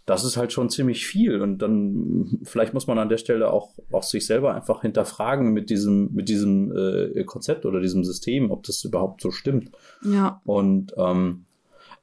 das 0.05 0.25
ist 0.25 0.37
halt 0.37 0.53
schon 0.53 0.69
ziemlich 0.69 1.07
viel 1.07 1.41
und 1.41 1.59
dann 1.59 2.41
vielleicht 2.43 2.75
muss 2.75 2.87
man 2.87 2.99
an 2.99 3.09
der 3.09 3.19
Stelle 3.19 3.53
auch, 3.53 3.71
auch 3.93 4.03
sich 4.03 4.27
selber 4.27 4.55
einfach 4.55 4.83
hinterfragen 4.83 5.53
mit 5.53 5.71
diesem, 5.71 6.13
mit 6.13 6.29
diesem 6.29 6.77
äh, 6.77 7.23
Konzept 7.25 7.65
oder 7.67 7.81
diesem 7.81 8.03
System, 8.03 8.51
ob 8.51 8.65
das 8.65 8.83
überhaupt 8.83 9.21
so 9.21 9.31
stimmt. 9.31 9.71
Ja. 10.05 10.41
Und 10.45 10.93
ähm, 10.97 11.45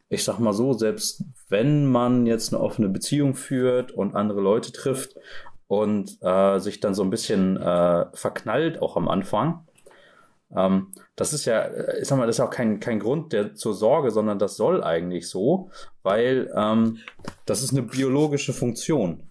ich 0.07 0.23
sag 0.23 0.39
mal 0.39 0.53
so, 0.53 0.73
selbst 0.73 1.23
wenn 1.49 1.85
man 1.85 2.25
jetzt 2.25 2.53
eine 2.53 2.61
offene 2.61 2.89
Beziehung 2.89 3.35
führt 3.35 3.91
und 3.91 4.15
andere 4.15 4.41
Leute 4.41 4.71
trifft 4.71 5.15
und 5.67 6.17
äh, 6.21 6.59
sich 6.59 6.79
dann 6.79 6.93
so 6.93 7.03
ein 7.03 7.09
bisschen 7.09 7.57
äh, 7.57 8.05
verknallt, 8.13 8.81
auch 8.81 8.95
am 8.95 9.07
Anfang, 9.07 9.65
ähm, 10.55 10.87
das 11.15 11.33
ist 11.33 11.45
ja, 11.45 11.61
äh, 11.61 12.01
ich 12.01 12.07
sag 12.07 12.17
mal, 12.17 12.25
das 12.25 12.37
ist 12.37 12.41
auch 12.41 12.49
kein, 12.49 12.79
kein 12.79 12.99
Grund 12.99 13.33
der, 13.33 13.55
zur 13.55 13.73
Sorge, 13.73 14.11
sondern 14.11 14.39
das 14.39 14.55
soll 14.55 14.83
eigentlich 14.83 15.27
so, 15.27 15.69
weil 16.03 16.51
ähm, 16.55 16.97
das 17.45 17.61
ist 17.61 17.71
eine 17.71 17.83
biologische 17.83 18.53
Funktion. 18.53 19.21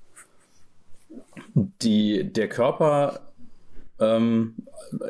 Die, 1.54 2.32
der 2.32 2.48
Körper 2.48 3.20
ähm, 3.98 4.54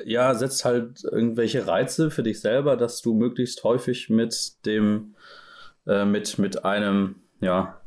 ja, 0.05 0.35
setzt 0.35 0.65
halt 0.65 1.05
irgendwelche 1.05 1.67
Reize 1.67 2.11
für 2.11 2.23
dich 2.23 2.41
selber, 2.41 2.77
dass 2.77 3.03
du 3.03 3.15
möglichst 3.15 3.65
häufig 3.65 4.09
mit 4.09 4.65
dem, 4.65 5.15
äh, 5.89 6.05
mit, 6.05 6.39
mit 6.39 6.65
einem, 6.65 7.17
ja, 7.41 7.81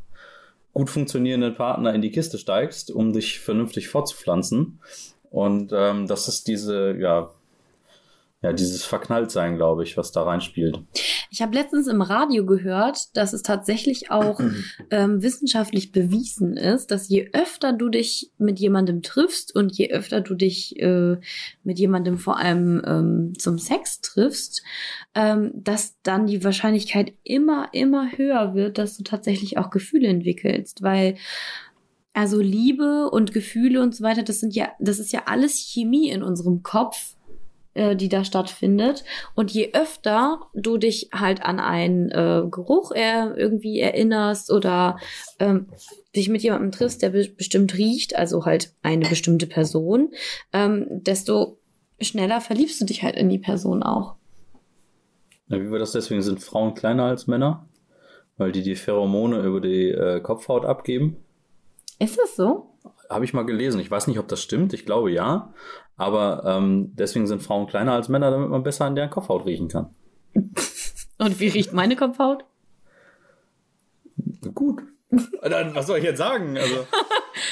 gut 0.74 0.89
funktionierenden 0.89 1.55
Partner 1.55 1.93
in 1.93 2.01
die 2.01 2.12
Kiste 2.12 2.38
steigst, 2.38 2.91
um 2.91 3.13
dich 3.13 3.39
vernünftig 3.39 3.89
fortzupflanzen. 3.89 4.79
Und 5.29 5.72
ähm, 5.74 6.08
das 6.08 6.27
ist 6.27 6.48
diese, 6.48 6.96
ja, 6.98 7.29
ja, 8.43 8.53
dieses 8.53 8.83
Verknalltsein, 8.83 9.55
glaube 9.55 9.83
ich, 9.83 9.98
was 9.98 10.12
da 10.12 10.24
reinspielt. 10.24 10.79
Ich 11.29 11.43
habe 11.43 11.53
letztens 11.53 11.86
im 11.86 12.01
Radio 12.01 12.43
gehört, 12.43 13.15
dass 13.15 13.33
es 13.33 13.43
tatsächlich 13.43 14.10
auch 14.10 14.39
ähm, 14.89 15.21
wissenschaftlich 15.21 15.91
bewiesen 15.91 16.57
ist, 16.57 16.89
dass 16.89 17.07
je 17.07 17.29
öfter 17.33 17.71
du 17.71 17.89
dich 17.89 18.31
mit 18.39 18.60
jemandem 18.60 19.03
triffst 19.03 19.55
und 19.55 19.77
je 19.77 19.91
öfter 19.91 20.21
du 20.21 20.33
dich 20.33 20.79
äh, 20.79 21.17
mit 21.63 21.77
jemandem 21.77 22.17
vor 22.17 22.39
allem 22.39 22.81
ähm, 22.83 23.33
zum 23.38 23.60
Sex 23.60 24.01
triffst, 24.01 24.63
ähm, 25.13 25.51
dass 25.53 26.01
dann 26.01 26.25
die 26.25 26.43
Wahrscheinlichkeit 26.43 27.13
immer, 27.24 27.69
immer 27.74 28.12
höher 28.17 28.55
wird, 28.55 28.79
dass 28.79 28.98
du 28.98 29.03
tatsächlich 29.03 29.60
auch 29.60 29.69
Gefühle 29.69 30.07
entwickelst, 30.07 30.81
weil 30.81 31.15
also 32.13 32.41
Liebe 32.41 33.10
und 33.10 33.33
Gefühle 33.33 33.81
und 33.81 33.95
so 33.95 34.03
weiter, 34.03 34.24
das 34.24 34.39
sind 34.39 34.55
ja, 34.55 34.69
das 34.79 35.00
ist 35.00 35.13
ja 35.13 35.24
alles 35.27 35.57
Chemie 35.57 36.10
in 36.10 36.24
unserem 36.24 36.63
Kopf 36.63 37.15
äh, 37.73 37.95
die 37.95 38.09
da 38.09 38.23
stattfindet. 38.23 39.03
Und 39.35 39.51
je 39.51 39.71
öfter 39.73 40.41
du 40.53 40.77
dich 40.77 41.09
halt 41.13 41.43
an 41.43 41.59
einen 41.59 42.09
äh, 42.11 42.43
Geruch 42.49 42.91
er 42.91 43.37
irgendwie 43.37 43.79
erinnerst 43.79 44.51
oder 44.51 44.97
ähm, 45.39 45.67
dich 46.15 46.29
mit 46.29 46.43
jemandem 46.43 46.71
triffst, 46.71 47.01
der 47.01 47.11
be 47.11 47.29
bestimmt 47.29 47.77
riecht, 47.77 48.15
also 48.15 48.45
halt 48.45 48.73
eine 48.81 49.07
bestimmte 49.07 49.47
Person, 49.47 50.11
ähm, 50.53 50.87
desto 50.89 51.59
schneller 51.99 52.41
verliebst 52.41 52.81
du 52.81 52.85
dich 52.85 53.03
halt 53.03 53.15
in 53.15 53.29
die 53.29 53.39
Person 53.39 53.83
auch. 53.83 54.15
Ja, 55.47 55.61
wie 55.61 55.69
war 55.69 55.79
das 55.79 55.91
deswegen? 55.91 56.21
Sind 56.21 56.41
Frauen 56.41 56.73
kleiner 56.73 57.05
als 57.05 57.27
Männer? 57.27 57.67
Weil 58.37 58.51
die 58.51 58.63
die 58.63 58.75
Pheromone 58.75 59.41
über 59.41 59.61
die 59.61 59.89
äh, 59.89 60.19
Kopfhaut 60.21 60.65
abgeben? 60.65 61.17
Ist 61.99 62.17
das 62.17 62.35
so? 62.35 62.70
Habe 63.11 63.25
ich 63.25 63.33
mal 63.33 63.45
gelesen. 63.45 63.79
Ich 63.81 63.91
weiß 63.91 64.07
nicht, 64.07 64.19
ob 64.19 64.27
das 64.27 64.41
stimmt. 64.41 64.73
Ich 64.73 64.85
glaube 64.85 65.11
ja. 65.11 65.53
Aber 65.97 66.43
ähm, 66.45 66.91
deswegen 66.95 67.27
sind 67.27 67.43
Frauen 67.43 67.67
kleiner 67.67 67.93
als 67.93 68.09
Männer, 68.09 68.31
damit 68.31 68.49
man 68.49 68.63
besser 68.63 68.85
an 68.85 68.95
deren 68.95 69.09
Kopfhaut 69.09 69.45
riechen 69.45 69.67
kann. 69.67 69.89
Und 71.17 71.39
wie 71.39 71.49
riecht 71.49 71.73
meine 71.73 71.95
Kopfhaut? 71.95 72.45
Gut. 74.55 74.81
Dann, 75.41 75.75
was 75.75 75.87
soll 75.87 75.97
ich 75.97 76.05
jetzt 76.05 76.19
sagen? 76.19 76.57
Also, 76.57 76.87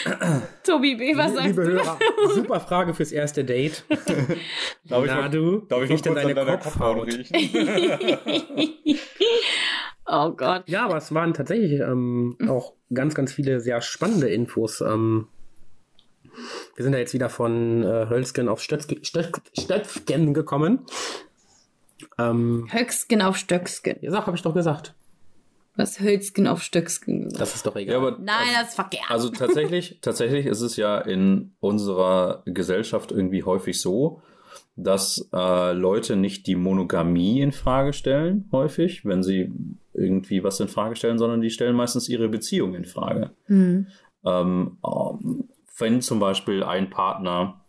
Tobi 0.63 0.95
B., 0.95 1.15
was 1.17 1.33
sagst 1.33 1.47
Liebe 1.47 1.63
du? 1.65 1.71
Hörer, 1.73 1.99
super 2.33 2.59
Frage 2.61 2.93
fürs 2.93 3.11
erste 3.11 3.43
Date. 3.43 3.83
darf 3.89 5.03
ich 5.03 5.11
Na 5.11 5.15
mal- 5.21 5.29
du, 5.29 5.57
darf 5.67 5.83
ich 5.83 5.89
riecht 5.89 6.05
denn 6.05 6.15
deine 6.15 6.33
Kopfhaut? 6.33 7.05
riechen? 7.07 7.35
Oh 10.05 10.31
Gott. 10.31 10.63
Ja, 10.67 10.85
aber 10.85 10.97
es 10.97 11.13
waren 11.13 11.33
tatsächlich 11.33 11.79
ähm, 11.81 12.37
auch 12.47 12.73
ganz, 12.93 13.13
ganz 13.13 13.33
viele 13.33 13.59
sehr 13.59 13.81
spannende 13.81 14.29
Infos. 14.29 14.81
Ähm, 14.81 15.27
wir 16.79 16.83
sind 16.85 16.93
ja 16.93 16.99
jetzt 16.99 17.13
wieder 17.13 17.27
von 17.27 17.83
äh, 17.83 18.07
Hölzgen 18.09 18.47
auf 18.47 18.61
Stötzgen, 18.61 20.33
gekommen. 20.33 20.79
Ähm, 22.17 22.69
Höcksken 22.71 23.21
auf 23.21 23.35
Stöcksken. 23.35 23.97
Ja, 23.99 24.11
sag, 24.11 24.27
habe 24.27 24.37
ich 24.37 24.43
doch 24.43 24.53
gesagt. 24.53 24.95
Was 25.75 25.99
Hölzgen 25.99 26.47
auf 26.47 26.63
Stöcksken 26.63 27.25
gesagt. 27.25 27.41
Das 27.41 27.53
ist 27.53 27.65
doch 27.65 27.75
egal. 27.75 27.95
Ja, 27.95 27.97
aber, 27.99 28.11
Nein, 28.11 28.29
also, 28.29 28.53
das 28.53 28.69
ist 28.69 28.75
verkehrt. 28.75 29.11
Also 29.11 29.27
tatsächlich, 29.27 29.97
tatsächlich 30.01 30.45
ist 30.45 30.61
es 30.61 30.77
ja 30.77 30.99
in 30.99 31.51
unserer 31.59 32.43
Gesellschaft 32.45 33.11
irgendwie 33.11 33.43
häufig 33.43 33.81
so, 33.81 34.21
dass 34.77 35.27
äh, 35.33 35.73
Leute 35.73 36.15
nicht 36.15 36.47
die 36.47 36.55
Monogamie 36.55 37.41
in 37.41 37.51
Frage 37.51 37.91
stellen, 37.91 38.47
häufig, 38.53 39.03
wenn 39.03 39.21
sie 39.21 39.51
irgendwie 39.93 40.45
was 40.45 40.61
in 40.61 40.69
Frage 40.69 40.95
stellen, 40.95 41.17
sondern 41.17 41.41
die 41.41 41.49
stellen 41.49 41.75
meistens 41.75 42.07
ihre 42.07 42.29
Beziehung 42.29 42.73
in 42.73 42.85
Frage. 42.85 43.31
Mhm. 43.47 43.87
Ähm, 44.23 44.77
wenn 45.79 46.01
zum 46.01 46.19
Beispiel 46.19 46.63
ein 46.63 46.89
Partner 46.89 47.61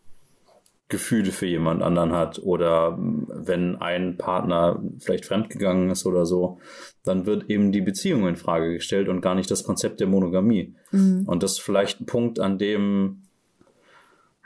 Gefühle 0.88 1.31
für 1.31 1.47
jemand 1.47 1.83
anderen 1.83 2.12
hat 2.12 2.40
oder 2.40 2.99
wenn 2.99 3.76
ein 3.76 4.17
Partner 4.19 4.83
vielleicht 4.99 5.25
fremdgegangen 5.25 5.88
ist 5.90 6.05
oder 6.05 6.26
so, 6.26 6.59
dann 7.05 7.26
wird 7.26 7.49
eben 7.49 7.71
die 7.71 7.81
Beziehung 7.81 8.26
in 8.26 8.37
Frage 8.37 8.75
gestellt 8.75 9.09
und 9.09 9.21
gar 9.21 9.37
nicht 9.37 9.50
das 9.50 9.62
Konzept 9.62 10.00
der 10.00 10.09
Monogamie. 10.09 10.75
Mhm. 10.90 11.25
Und 11.26 11.45
das 11.45 11.52
ist 11.52 11.61
vielleicht 11.61 12.00
ein 12.00 12.07
Punkt, 12.07 12.40
an 12.40 12.59
dem 12.59 13.23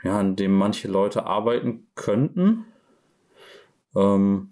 ja, 0.05 0.19
an 0.19 0.35
dem 0.35 0.53
manche 0.53 0.87
Leute 0.87 1.25
arbeiten 1.25 1.87
könnten. 1.95 2.65
Ähm, 3.95 4.51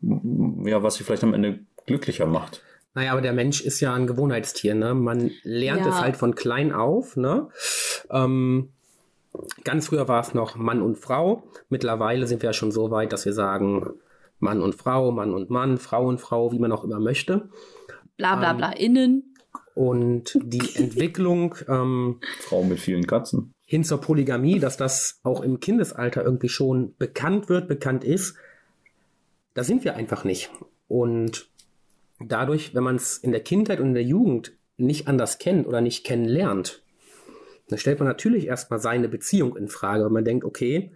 ja, 0.00 0.82
was 0.82 0.96
sie 0.96 1.04
vielleicht 1.04 1.22
am 1.22 1.34
Ende 1.34 1.60
glücklicher 1.86 2.26
macht. 2.26 2.62
Naja, 2.94 3.12
aber 3.12 3.20
der 3.20 3.32
Mensch 3.32 3.60
ist 3.60 3.80
ja 3.80 3.94
ein 3.94 4.08
Gewohnheitstier, 4.08 4.74
ne? 4.74 4.94
Man 4.94 5.30
lernt 5.44 5.82
ja. 5.82 5.88
es 5.90 6.00
halt 6.00 6.16
von 6.16 6.34
klein 6.34 6.72
auf, 6.72 7.16
ne? 7.16 7.48
Ähm, 8.10 8.70
ganz 9.64 9.88
früher 9.88 10.08
war 10.08 10.20
es 10.20 10.34
noch 10.34 10.56
Mann 10.56 10.82
und 10.82 10.98
Frau. 10.98 11.44
Mittlerweile 11.68 12.26
sind 12.26 12.42
wir 12.42 12.50
ja 12.50 12.54
schon 12.54 12.72
so 12.72 12.90
weit, 12.90 13.12
dass 13.12 13.24
wir 13.24 13.32
sagen 13.32 13.90
Mann 14.38 14.60
und 14.60 14.74
Frau, 14.74 15.10
Mann 15.10 15.34
und 15.34 15.50
Mann, 15.50 15.78
Frau 15.78 16.06
und 16.06 16.20
Frau, 16.20 16.52
wie 16.52 16.58
man 16.58 16.72
auch 16.72 16.84
immer 16.84 17.00
möchte. 17.00 17.48
Bla 18.16 18.36
bla 18.36 18.52
bla 18.52 18.72
ähm, 18.76 18.84
innen. 18.84 19.34
Und 19.74 20.38
die 20.42 20.62
Entwicklung. 20.74 21.54
Ähm, 21.68 22.20
Frau 22.40 22.64
mit 22.64 22.80
vielen 22.80 23.06
Katzen 23.06 23.52
hin 23.68 23.84
zur 23.84 24.00
Polygamie, 24.00 24.60
dass 24.60 24.78
das 24.78 25.20
auch 25.24 25.42
im 25.42 25.60
Kindesalter 25.60 26.24
irgendwie 26.24 26.48
schon 26.48 26.96
bekannt 26.96 27.50
wird, 27.50 27.68
bekannt 27.68 28.02
ist, 28.02 28.34
da 29.52 29.62
sind 29.62 29.84
wir 29.84 29.94
einfach 29.94 30.24
nicht. 30.24 30.50
Und 30.88 31.50
dadurch, 32.18 32.74
wenn 32.74 32.82
man 32.82 32.96
es 32.96 33.18
in 33.18 33.30
der 33.30 33.42
Kindheit 33.42 33.78
und 33.80 33.88
in 33.88 33.94
der 33.94 34.04
Jugend 34.04 34.56
nicht 34.78 35.06
anders 35.06 35.38
kennt 35.38 35.66
oder 35.66 35.82
nicht 35.82 36.02
kennenlernt, 36.02 36.82
dann 37.68 37.78
stellt 37.78 37.98
man 37.98 38.08
natürlich 38.08 38.46
erstmal 38.46 38.78
seine 38.78 39.08
Beziehung 39.08 39.56
in 39.56 39.68
Frage, 39.68 40.04
weil 40.04 40.10
man 40.10 40.24
denkt, 40.24 40.44
okay, 40.44 40.92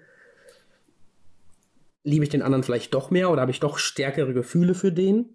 liebe 2.05 2.25
ich 2.25 2.31
den 2.31 2.43
anderen 2.43 2.65
vielleicht 2.65 2.95
doch 2.95 3.11
mehr 3.11 3.31
oder 3.31 3.43
habe 3.43 3.51
ich 3.51 3.61
doch 3.61 3.79
stärkere 3.79 4.33
Gefühle 4.33 4.75
für 4.75 4.93
den? 4.93 5.27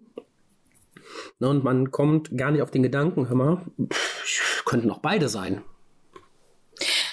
Und 1.38 1.64
man 1.64 1.90
kommt 1.90 2.36
gar 2.36 2.50
nicht 2.50 2.62
auf 2.62 2.70
den 2.70 2.82
Gedanken, 2.82 3.28
hör 3.28 3.36
mal, 3.36 3.66
pff, 3.90 4.64
könnten 4.64 4.90
auch 4.90 4.98
beide 4.98 5.28
sein. 5.28 5.62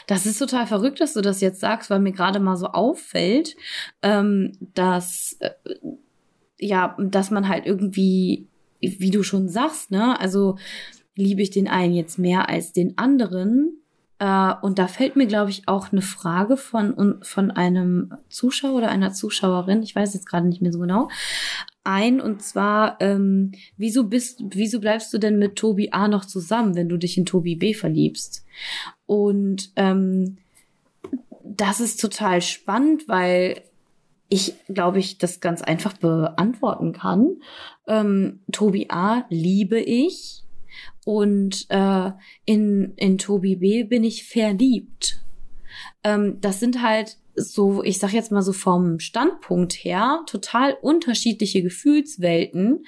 Das 0.07 0.25
ist 0.25 0.37
total 0.37 0.67
verrückt, 0.67 1.01
dass 1.01 1.13
du 1.13 1.21
das 1.21 1.41
jetzt 1.41 1.59
sagst, 1.59 1.89
weil 1.89 1.99
mir 1.99 2.11
gerade 2.11 2.39
mal 2.39 2.57
so 2.57 2.67
auffällt, 2.67 3.55
ähm, 4.03 4.51
dass 4.73 5.37
äh, 5.39 5.51
ja, 6.59 6.95
dass 6.99 7.31
man 7.31 7.47
halt 7.47 7.65
irgendwie, 7.65 8.47
wie 8.79 9.11
du 9.11 9.23
schon 9.23 9.49
sagst, 9.49 9.91
ne, 9.91 10.19
also 10.19 10.57
liebe 11.15 11.41
ich 11.41 11.49
den 11.49 11.67
einen 11.67 11.93
jetzt 11.93 12.19
mehr 12.19 12.49
als 12.49 12.73
den 12.73 12.97
anderen. 12.97 13.81
Äh, 14.19 14.53
und 14.61 14.79
da 14.79 14.87
fällt 14.87 15.15
mir, 15.15 15.27
glaube 15.27 15.51
ich, 15.51 15.67
auch 15.67 15.91
eine 15.91 16.01
Frage 16.01 16.57
von, 16.57 17.19
von 17.21 17.51
einem 17.51 18.13
Zuschauer 18.29 18.77
oder 18.77 18.89
einer 18.89 19.13
Zuschauerin, 19.13 19.83
ich 19.83 19.95
weiß 19.95 20.13
jetzt 20.13 20.27
gerade 20.27 20.47
nicht 20.47 20.61
mehr 20.61 20.71
so 20.71 20.79
genau, 20.79 21.09
ein. 21.83 22.21
Und 22.21 22.41
zwar, 22.41 22.97
ähm, 23.01 23.51
wieso 23.77 24.05
bist, 24.05 24.41
wieso 24.49 24.79
bleibst 24.79 25.13
du 25.13 25.17
denn 25.17 25.37
mit 25.37 25.55
Tobi 25.55 25.91
A 25.91 26.07
noch 26.07 26.25
zusammen, 26.25 26.75
wenn 26.75 26.89
du 26.89 26.97
dich 26.97 27.17
in 27.17 27.25
Tobi 27.25 27.55
B 27.55 27.73
verliebst? 27.73 28.45
Und 29.05 29.71
ähm, 29.75 30.37
das 31.43 31.79
ist 31.79 32.01
total 32.01 32.41
spannend, 32.41 33.07
weil 33.07 33.61
ich 34.27 34.55
glaube 34.67 34.99
ich 34.99 35.19
das 35.19 35.39
ganz 35.39 35.61
einfach 35.61 35.93
beantworten 35.97 36.93
kann. 36.93 37.37
Ähm, 37.87 38.39
Tobi 38.51 38.87
A 38.89 39.25
liebe 39.29 39.79
ich 39.79 40.44
und 41.05 41.67
äh, 41.69 42.11
in, 42.43 42.93
in 42.97 43.17
Tobi 43.17 43.55
B 43.55 43.83
bin 43.83 44.03
ich 44.03 44.27
verliebt. 44.27 45.21
Ähm, 46.03 46.39
das 46.41 46.59
sind 46.59 46.81
halt 46.81 47.17
so, 47.35 47.83
ich 47.83 47.99
sag 47.99 48.13
jetzt 48.13 48.31
mal 48.31 48.41
so 48.41 48.53
vom 48.53 48.99
Standpunkt 48.99 49.73
her, 49.73 50.21
total 50.25 50.77
unterschiedliche 50.81 51.61
Gefühlswelten. 51.61 52.85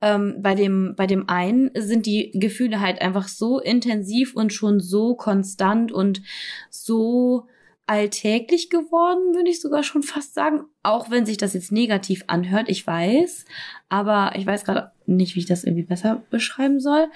Ähm, 0.00 0.36
bei 0.40 0.54
dem, 0.54 0.94
bei 0.96 1.06
dem 1.06 1.28
einen 1.28 1.70
sind 1.74 2.06
die 2.06 2.30
Gefühle 2.32 2.80
halt 2.80 3.00
einfach 3.00 3.28
so 3.28 3.60
intensiv 3.60 4.34
und 4.34 4.52
schon 4.52 4.80
so 4.80 5.14
konstant 5.14 5.92
und 5.92 6.22
so 6.70 7.46
alltäglich 7.88 8.70
geworden, 8.70 9.34
würde 9.34 9.50
ich 9.50 9.60
sogar 9.60 9.82
schon 9.82 10.02
fast 10.02 10.34
sagen. 10.34 10.64
Auch 10.82 11.10
wenn 11.10 11.26
sich 11.26 11.38
das 11.38 11.54
jetzt 11.54 11.72
negativ 11.72 12.24
anhört, 12.26 12.68
ich 12.68 12.86
weiß. 12.86 13.44
Aber 13.88 14.32
ich 14.36 14.46
weiß 14.46 14.64
gerade 14.64 14.92
nicht, 15.06 15.34
wie 15.34 15.40
ich 15.40 15.46
das 15.46 15.64
irgendwie 15.64 15.84
besser 15.84 16.22
beschreiben 16.30 16.80
soll. 16.80 17.08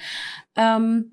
Ähm, 0.57 1.13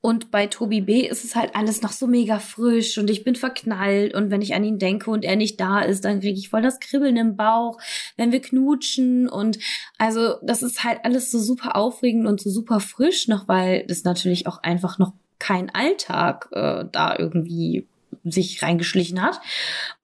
und 0.00 0.30
bei 0.30 0.46
Tobi 0.46 0.80
B 0.80 1.00
ist 1.06 1.24
es 1.24 1.34
halt 1.34 1.56
alles 1.56 1.82
noch 1.82 1.92
so 1.92 2.06
mega 2.06 2.38
frisch 2.38 2.98
und 2.98 3.10
ich 3.10 3.24
bin 3.24 3.34
verknallt 3.34 4.14
und 4.14 4.30
wenn 4.30 4.42
ich 4.42 4.54
an 4.54 4.64
ihn 4.64 4.78
denke 4.78 5.10
und 5.10 5.24
er 5.24 5.34
nicht 5.34 5.58
da 5.60 5.80
ist, 5.80 6.04
dann 6.04 6.20
kriege 6.20 6.38
ich 6.38 6.50
voll 6.50 6.62
das 6.62 6.78
Kribbeln 6.78 7.16
im 7.16 7.36
Bauch, 7.36 7.80
wenn 8.16 8.30
wir 8.30 8.40
knutschen 8.40 9.28
und 9.28 9.58
also 9.98 10.36
das 10.42 10.62
ist 10.62 10.84
halt 10.84 11.00
alles 11.04 11.30
so 11.30 11.40
super 11.40 11.74
aufregend 11.74 12.26
und 12.26 12.40
so 12.40 12.48
super 12.50 12.80
frisch 12.80 13.28
noch, 13.28 13.48
weil 13.48 13.86
das 13.86 14.04
natürlich 14.04 14.46
auch 14.46 14.62
einfach 14.62 14.98
noch 14.98 15.14
kein 15.38 15.70
Alltag 15.70 16.48
äh, 16.52 16.84
da 16.90 17.16
irgendwie 17.18 17.86
sich 18.24 18.62
reingeschlichen 18.62 19.22
hat. 19.22 19.40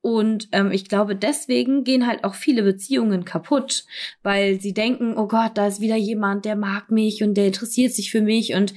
Und 0.00 0.48
ähm, 0.52 0.70
ich 0.70 0.88
glaube, 0.88 1.16
deswegen 1.16 1.84
gehen 1.84 2.06
halt 2.06 2.24
auch 2.24 2.34
viele 2.34 2.62
Beziehungen 2.62 3.24
kaputt, 3.24 3.84
weil 4.22 4.60
sie 4.60 4.74
denken, 4.74 5.16
oh 5.16 5.26
Gott, 5.26 5.52
da 5.54 5.66
ist 5.66 5.80
wieder 5.80 5.96
jemand, 5.96 6.44
der 6.44 6.56
mag 6.56 6.90
mich 6.90 7.22
und 7.22 7.34
der 7.34 7.46
interessiert 7.46 7.92
sich 7.92 8.10
für 8.10 8.22
mich 8.22 8.54
und 8.54 8.74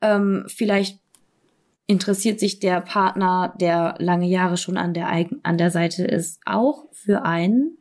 ähm, 0.00 0.44
vielleicht 0.48 0.98
interessiert 1.86 2.40
sich 2.40 2.58
der 2.58 2.80
Partner, 2.80 3.54
der 3.60 3.96
lange 3.98 4.26
Jahre 4.26 4.56
schon 4.56 4.76
an 4.76 4.94
der, 4.94 5.08
an 5.42 5.58
der 5.58 5.70
Seite 5.70 6.04
ist, 6.04 6.40
auch 6.46 6.86
für 6.92 7.24
einen, 7.24 7.76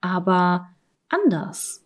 aber 0.00 0.68
anders. 1.08 1.84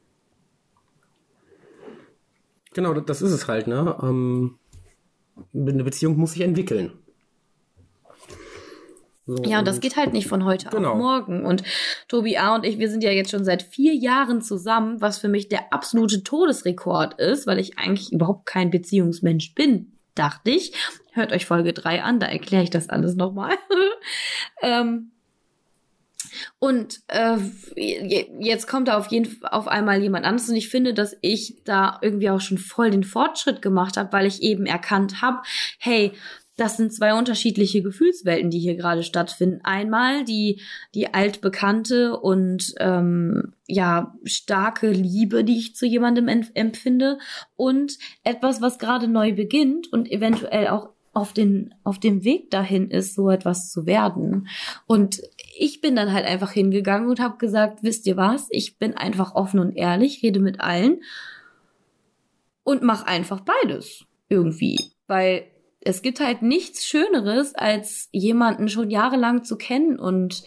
Genau, 2.74 2.92
das 2.92 3.22
ist 3.22 3.32
es 3.32 3.48
halt, 3.48 3.66
ne? 3.66 3.96
Ähm, 4.02 4.58
eine 5.54 5.84
Beziehung 5.84 6.16
muss 6.16 6.32
sich 6.32 6.42
entwickeln. 6.42 6.92
So, 9.26 9.42
ja, 9.44 9.60
und 9.60 9.68
das 9.68 9.80
geht 9.80 9.96
halt 9.96 10.12
nicht 10.12 10.28
von 10.28 10.44
heute 10.44 10.68
genau. 10.68 10.92
auf 10.92 10.98
morgen. 10.98 11.46
Und 11.46 11.62
Tobi 12.08 12.36
A. 12.36 12.54
und 12.56 12.64
ich, 12.64 12.78
wir 12.78 12.90
sind 12.90 13.02
ja 13.02 13.10
jetzt 13.10 13.30
schon 13.30 13.44
seit 13.44 13.62
vier 13.62 13.94
Jahren 13.94 14.42
zusammen, 14.42 15.00
was 15.00 15.18
für 15.18 15.28
mich 15.28 15.48
der 15.48 15.72
absolute 15.72 16.22
Todesrekord 16.22 17.18
ist, 17.20 17.46
weil 17.46 17.58
ich 17.58 17.78
eigentlich 17.78 18.12
überhaupt 18.12 18.44
kein 18.44 18.70
Beziehungsmensch 18.70 19.54
bin, 19.54 19.92
dachte 20.14 20.50
ich. 20.50 20.74
Hört 21.12 21.32
euch 21.32 21.46
Folge 21.46 21.72
3 21.72 22.02
an, 22.02 22.20
da 22.20 22.26
erkläre 22.26 22.64
ich 22.64 22.70
das 22.70 22.90
alles 22.90 23.14
nochmal. 23.14 23.56
ähm, 24.62 25.10
und 26.58 27.00
äh, 27.08 27.38
jetzt 27.76 28.66
kommt 28.66 28.88
da 28.88 28.98
auf 28.98 29.06
jeden 29.08 29.26
Fall 29.26 29.50
auf 29.50 29.68
einmal 29.68 30.02
jemand 30.02 30.26
anderes 30.26 30.48
und 30.48 30.56
ich 30.56 30.68
finde, 30.68 30.94
dass 30.94 31.16
ich 31.20 31.62
da 31.64 31.98
irgendwie 32.02 32.30
auch 32.30 32.40
schon 32.40 32.58
voll 32.58 32.90
den 32.90 33.04
Fortschritt 33.04 33.62
gemacht 33.62 33.96
habe, 33.96 34.12
weil 34.12 34.26
ich 34.26 34.42
eben 34.42 34.66
erkannt 34.66 35.22
habe, 35.22 35.42
hey, 35.78 36.12
das 36.56 36.76
sind 36.76 36.92
zwei 36.92 37.14
unterschiedliche 37.14 37.82
Gefühlswelten, 37.82 38.50
die 38.50 38.60
hier 38.60 38.76
gerade 38.76 39.02
stattfinden. 39.02 39.60
Einmal 39.64 40.24
die, 40.24 40.60
die 40.94 41.12
altbekannte 41.12 42.16
und 42.18 42.74
ähm, 42.78 43.54
ja 43.66 44.14
starke 44.24 44.90
Liebe, 44.90 45.42
die 45.42 45.58
ich 45.58 45.74
zu 45.74 45.86
jemandem 45.86 46.28
empfinde, 46.28 47.18
und 47.56 47.98
etwas, 48.22 48.60
was 48.60 48.78
gerade 48.78 49.08
neu 49.08 49.34
beginnt 49.34 49.92
und 49.92 50.10
eventuell 50.10 50.68
auch 50.68 50.90
auf 51.12 51.32
den 51.32 51.74
auf 51.84 51.98
dem 51.98 52.24
Weg 52.24 52.50
dahin 52.50 52.90
ist, 52.90 53.14
so 53.14 53.30
etwas 53.30 53.70
zu 53.70 53.86
werden. 53.86 54.48
Und 54.86 55.22
ich 55.56 55.80
bin 55.80 55.96
dann 55.96 56.12
halt 56.12 56.26
einfach 56.26 56.50
hingegangen 56.50 57.08
und 57.08 57.20
habe 57.20 57.38
gesagt, 57.38 57.82
wisst 57.82 58.06
ihr 58.06 58.16
was? 58.16 58.48
Ich 58.50 58.78
bin 58.78 58.96
einfach 58.96 59.34
offen 59.34 59.60
und 59.60 59.76
ehrlich, 59.76 60.22
rede 60.22 60.40
mit 60.40 60.60
allen 60.60 61.02
und 62.64 62.82
mach 62.82 63.04
einfach 63.04 63.40
beides 63.40 64.04
irgendwie, 64.28 64.78
weil 65.06 65.46
es 65.84 66.02
gibt 66.02 66.20
halt 66.20 66.42
nichts 66.42 66.84
Schöneres, 66.86 67.54
als 67.54 68.08
jemanden 68.12 68.68
schon 68.68 68.90
jahrelang 68.90 69.44
zu 69.44 69.56
kennen 69.56 69.98
und 69.98 70.44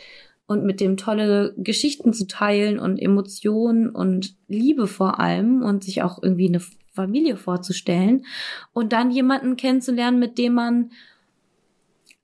und 0.47 0.63
mit 0.63 0.79
dem 0.79 0.95
tolle 0.95 1.53
Geschichten 1.57 2.13
zu 2.13 2.25
teilen 2.25 2.79
und 2.79 2.97
Emotionen 2.97 3.89
und 3.89 4.35
Liebe 4.47 4.87
vor 4.87 5.19
allem 5.19 5.61
und 5.61 5.83
sich 5.83 6.03
auch 6.03 6.23
irgendwie 6.23 6.47
eine 6.47 6.61
Familie 6.93 7.35
vorzustellen 7.35 8.25
und 8.71 8.93
dann 8.93 9.11
jemanden 9.11 9.57
kennenzulernen, 9.57 10.19
mit 10.19 10.37
dem 10.37 10.53
man 10.53 10.91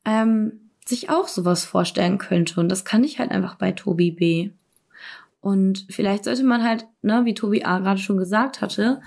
ähm, 0.05 0.71
sich 0.85 1.09
auch 1.09 1.27
sowas 1.27 1.65
vorstellen 1.65 2.17
könnte. 2.17 2.59
Und 2.59 2.69
das 2.69 2.85
kann 2.85 3.03
ich 3.03 3.19
halt 3.19 3.31
einfach 3.31 3.55
bei 3.55 3.73
Tobi 3.73 4.11
B. 4.11 4.49
Und 5.41 5.85
vielleicht 5.89 6.23
sollte 6.23 6.43
man 6.43 6.63
halt, 6.63 6.85
ne, 7.01 7.25
wie 7.25 7.33
Tobi 7.33 7.65
A 7.65 7.79
gerade 7.79 7.99
schon 7.99 8.17
gesagt 8.17 8.61
hatte, 8.61 9.01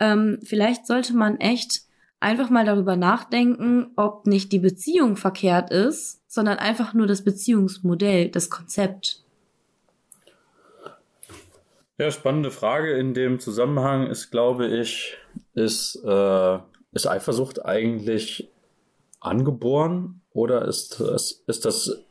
ähm, 0.00 0.38
vielleicht 0.42 0.86
sollte 0.86 1.14
man 1.14 1.38
echt 1.38 1.85
einfach 2.20 2.50
mal 2.50 2.64
darüber 2.64 2.96
nachdenken, 2.96 3.92
ob 3.96 4.26
nicht 4.26 4.52
die 4.52 4.58
Beziehung 4.58 5.16
verkehrt 5.16 5.70
ist, 5.70 6.20
sondern 6.26 6.58
einfach 6.58 6.94
nur 6.94 7.06
das 7.06 7.22
Beziehungsmodell, 7.22 8.30
das 8.30 8.50
Konzept. 8.50 9.22
Ja, 11.98 12.10
spannende 12.10 12.50
Frage 12.50 12.92
in 12.92 13.14
dem 13.14 13.40
Zusammenhang 13.40 14.06
ist, 14.08 14.30
glaube 14.30 14.66
ich, 14.66 15.16
ist, 15.54 15.96
äh, 16.04 16.58
ist 16.92 17.06
Eifersucht 17.06 17.64
eigentlich 17.64 18.50
angeboren 19.20 20.20
oder 20.32 20.66
ist, 20.66 21.00
ist, 21.00 21.42
ist 21.46 21.64
das 21.64 22.02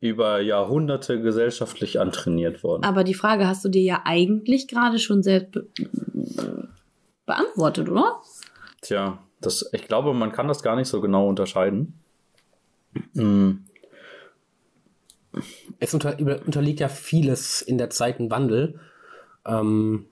über 0.00 0.40
Jahrhunderte 0.40 1.20
gesellschaftlich 1.20 1.98
antrainiert 1.98 2.62
worden? 2.62 2.84
Aber 2.84 3.02
die 3.02 3.14
Frage 3.14 3.46
hast 3.46 3.64
du 3.64 3.68
dir 3.68 3.82
ja 3.82 4.02
eigentlich 4.04 4.68
gerade 4.68 4.98
schon 4.98 5.22
selbst 5.22 5.52
be 5.52 6.68
beantwortet, 7.24 7.88
oder? 7.88 8.20
Tja, 8.80 9.18
das, 9.46 9.68
ich 9.72 9.88
glaube, 9.88 10.14
man 10.14 10.32
kann 10.32 10.48
das 10.48 10.62
gar 10.62 10.76
nicht 10.76 10.88
so 10.88 11.00
genau 11.00 11.28
unterscheiden. 11.28 11.94
Hm. 13.14 13.64
Es 15.78 15.94
unter, 15.94 16.18
unterliegt 16.18 16.80
ja 16.80 16.88
vieles 16.88 17.62
in 17.62 17.78
der 17.78 17.90
Zeit 17.90 18.20
ein 18.20 18.30
Wandel. 18.30 18.80
Ähm, 19.46 20.06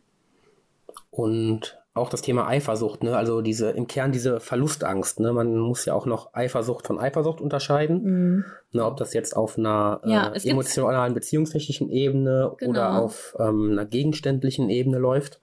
und 1.11 1.81
auch 1.93 2.09
das 2.09 2.23
Thema 2.23 2.47
Eifersucht, 2.47 3.03
ne? 3.03 3.17
also 3.17 3.43
diese 3.43 3.71
im 3.71 3.89
Kern 3.89 4.13
diese 4.13 4.39
Verlustangst. 4.39 5.19
Ne? 5.19 5.33
Man 5.33 5.57
muss 5.57 5.85
ja 5.85 5.95
auch 5.95 6.07
noch 6.07 6.35
Eifersucht 6.35 6.87
von 6.87 6.99
Eifersucht 6.99 7.41
unterscheiden. 7.41 8.03
Mhm. 8.03 8.45
Ne, 8.73 8.85
ob 8.85 8.97
das 8.97 9.13
jetzt 9.13 9.37
auf 9.37 9.59
einer 9.59 10.01
ja, 10.05 10.33
äh, 10.33 10.49
emotionalen, 10.49 11.13
beziehungstechnischen 11.13 11.91
Ebene 11.91 12.55
genau. 12.59 12.71
oder 12.71 13.03
auf 13.03 13.37
ähm, 13.41 13.73
einer 13.73 13.85
gegenständlichen 13.85 14.71
Ebene 14.71 14.99
läuft. 14.99 15.41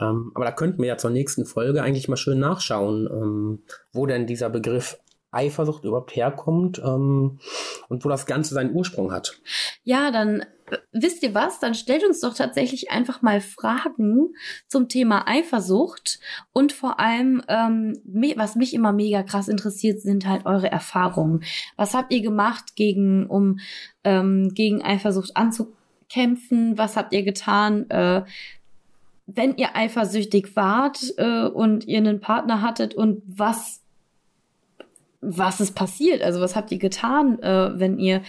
Ähm, 0.00 0.32
aber 0.34 0.44
da 0.44 0.52
könnten 0.52 0.82
wir 0.82 0.88
ja 0.88 0.96
zur 0.96 1.10
nächsten 1.10 1.44
Folge 1.44 1.82
eigentlich 1.82 2.08
mal 2.08 2.16
schön 2.16 2.38
nachschauen, 2.38 3.08
ähm, 3.10 3.62
wo 3.92 4.06
denn 4.06 4.26
dieser 4.26 4.50
Begriff 4.50 4.98
Eifersucht 5.30 5.84
überhaupt 5.84 6.16
herkommt 6.16 6.78
ähm, 6.78 7.38
und 7.88 8.04
wo 8.04 8.08
das 8.08 8.24
Ganze 8.24 8.54
seinen 8.54 8.74
Ursprung 8.74 9.12
hat. 9.12 9.38
Ja, 9.82 10.10
dann 10.10 10.40
äh, 10.70 10.78
wisst 10.92 11.22
ihr 11.22 11.34
was? 11.34 11.60
Dann 11.60 11.74
stellt 11.74 12.04
uns 12.04 12.20
doch 12.20 12.34
tatsächlich 12.34 12.90
einfach 12.90 13.20
mal 13.20 13.42
Fragen 13.42 14.34
zum 14.68 14.88
Thema 14.88 15.28
Eifersucht 15.28 16.18
und 16.52 16.72
vor 16.72 16.98
allem, 16.98 17.42
ähm, 17.48 18.00
was 18.36 18.56
mich 18.56 18.72
immer 18.72 18.92
mega 18.92 19.22
krass 19.22 19.48
interessiert, 19.48 20.00
sind 20.00 20.26
halt 20.26 20.46
eure 20.46 20.70
Erfahrungen. 20.72 21.44
Was 21.76 21.92
habt 21.92 22.12
ihr 22.12 22.22
gemacht, 22.22 22.74
gegen, 22.74 23.26
um 23.26 23.58
ähm, 24.04 24.54
gegen 24.54 24.82
Eifersucht 24.82 25.36
anzukämpfen? 25.36 26.78
Was 26.78 26.96
habt 26.96 27.12
ihr 27.12 27.22
getan? 27.22 27.88
Äh, 27.90 28.22
wenn 29.30 29.56
ihr 29.56 29.76
eifersüchtig 29.76 30.56
wart 30.56 31.14
äh, 31.18 31.46
und 31.46 31.86
ihr 31.86 31.98
einen 31.98 32.20
Partner 32.20 32.62
hattet 32.62 32.94
und 32.94 33.22
was 33.26 33.82
was 35.20 35.60
ist 35.60 35.74
passiert? 35.74 36.22
Also 36.22 36.40
was 36.40 36.56
habt 36.56 36.70
ihr 36.72 36.78
getan, 36.78 37.40
äh, 37.42 37.78
wenn 37.78 37.98
ihr 37.98 38.22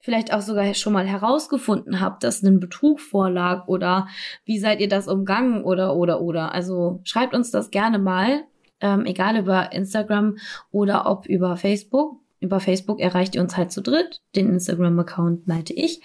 vielleicht 0.00 0.32
auch 0.32 0.40
sogar 0.40 0.72
schon 0.74 0.92
mal 0.92 1.06
herausgefunden 1.06 2.00
habt, 2.00 2.24
dass 2.24 2.42
ein 2.42 2.60
Betrug 2.60 3.00
vorlag 3.00 3.66
oder 3.66 4.08
wie 4.44 4.58
seid 4.58 4.80
ihr 4.80 4.88
das 4.88 5.08
umgangen 5.08 5.64
oder 5.64 5.96
oder 5.96 6.20
oder. 6.22 6.54
Also 6.54 7.00
schreibt 7.04 7.34
uns 7.34 7.50
das 7.50 7.70
gerne 7.70 7.98
mal, 7.98 8.44
ähm, 8.80 9.04
egal 9.04 9.36
über 9.36 9.72
Instagram 9.72 10.36
oder 10.70 11.10
ob 11.10 11.26
über 11.26 11.56
Facebook. 11.56 12.20
Über 12.40 12.60
Facebook 12.60 13.00
erreicht 13.00 13.34
ihr 13.34 13.42
uns 13.42 13.56
halt 13.56 13.72
zu 13.72 13.82
dritt. 13.82 14.20
Den 14.36 14.48
Instagram-Account 14.48 15.46
leite 15.46 15.74
ich. 15.74 16.00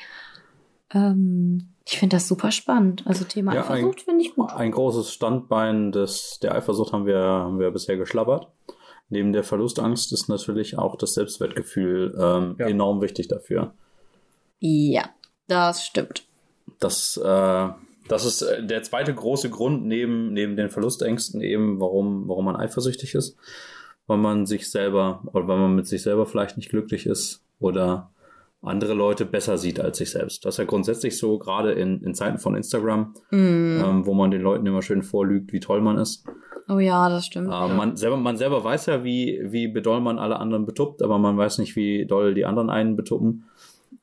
Ähm, 0.91 1.73
ich 1.86 1.98
finde 1.98 2.15
das 2.15 2.28
super 2.28 2.52
spannend. 2.52 3.04
Also 3.06 3.26
Thema 3.26 3.54
ja, 3.54 3.69
Eifersucht 3.69 4.02
finde 4.02 4.24
ich 4.24 4.36
gut. 4.36 4.50
Ein 4.52 4.72
großes 4.72 5.12
Standbein 5.12 5.91
des, 5.91 6.39
der 6.41 6.56
Eifersucht 6.56 6.93
haben 6.93 7.06
wir, 7.06 7.17
haben 7.17 7.60
wir 7.60 7.72
bisher 7.72 7.98
geschlabbert 7.98 8.48
neben 9.13 9.32
der 9.32 9.43
Verlustangst 9.43 10.12
ist 10.12 10.28
natürlich 10.28 10.78
auch 10.78 10.98
das 10.98 11.13
Selbstwertgefühl 11.13 12.15
ähm, 12.19 12.56
ja. 12.60 12.67
enorm 12.67 13.02
wichtig 13.02 13.30
dafür. 13.30 13.74
Ja, 14.60 15.10
das 15.48 15.86
stimmt. 15.86 16.26
Das, 16.80 17.17
äh, 17.17 17.69
das 18.10 18.26
ist 18.26 18.41
äh, 18.41 18.65
der 18.65 18.84
zweite 18.84 19.13
große 19.13 19.50
Grund 19.50 19.86
neben, 19.86 20.34
neben 20.34 20.58
den 20.58 20.69
Verlustängsten 20.69 21.41
eben, 21.41 21.80
warum, 21.80 22.28
warum 22.28 22.46
man 22.46 22.56
eifersüchtig 22.58 23.15
ist. 23.15 23.38
Weil 24.08 24.17
man 24.17 24.46
sich 24.46 24.69
selber 24.69 25.24
oder 25.32 25.48
weil 25.48 25.60
man 25.60 25.76
mit 25.76 25.88
sich 25.88 26.02
selber 26.02 26.26
vielleicht 26.26 26.58
nicht 26.58 26.69
glücklich 26.69 27.06
ist 27.06 27.41
oder 27.60 28.12
andere 28.63 28.93
Leute 28.93 29.26
besser 29.26 29.58
sieht 29.58 29.80
als 29.80 29.97
sich 29.97 30.12
selbst. 30.12 30.45
Das 30.45 30.56
ist 30.56 30.58
ja 30.58 30.63
grundsätzlich 30.63 31.17
so, 31.17 31.38
gerade 31.38 31.73
in, 31.73 32.02
in 32.02 32.15
Zeiten 32.15 32.39
von 32.39 32.56
Instagram, 32.56 33.13
mm. 33.30 33.36
ähm, 33.36 34.06
wo 34.06 34.13
man 34.13 34.32
den 34.32 34.41
Leuten 34.41 34.65
immer 34.65 34.82
schön 34.82 35.04
vorlügt, 35.04 35.52
wie 35.52 35.60
toll 35.60 35.82
man 35.82 35.97
ist. 35.97 36.26
Oh 36.69 36.80
ja, 36.80 37.10
das 37.10 37.26
stimmt. 37.26 37.49
Äh, 37.49 37.67
man, 37.73 37.97
selber, 37.97 38.17
man 38.17 38.38
selber 38.38 38.63
weiß 38.63 38.86
ja, 38.86 39.04
wie, 39.04 39.39
wie 39.43 39.67
bedoll 39.67 39.99
man 39.99 40.17
alle 40.17 40.39
anderen 40.39 40.65
betuppt, 40.65 41.02
aber 41.02 41.17
man 41.17 41.38
weiß 41.38 41.58
nicht, 41.58 41.76
wie 41.76 42.06
doll 42.06 42.34
die 42.34 42.45
anderen 42.45 42.69
einen 42.69 42.95
betuppen. 42.95 43.45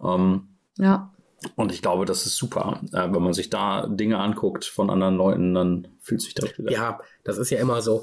Ähm, 0.03 0.49
ja. 0.77 1.11
Und 1.57 1.73
ich 1.73 1.81
glaube, 1.81 2.05
das 2.05 2.27
ist 2.27 2.37
super. 2.37 2.81
Äh, 2.92 3.12
wenn 3.12 3.23
man 3.23 3.33
sich 3.33 3.49
da 3.49 3.87
Dinge 3.87 4.18
anguckt 4.18 4.66
von 4.66 4.90
anderen 4.90 5.16
Leuten, 5.16 5.55
dann 5.55 5.88
fühlt 6.01 6.20
sich 6.20 6.35
direkt 6.35 6.59
wieder. 6.59 6.70
Ja, 6.70 6.99
das 7.25 7.38
ist 7.38 7.49
ja 7.49 7.59
immer 7.59 7.81
so. 7.81 8.03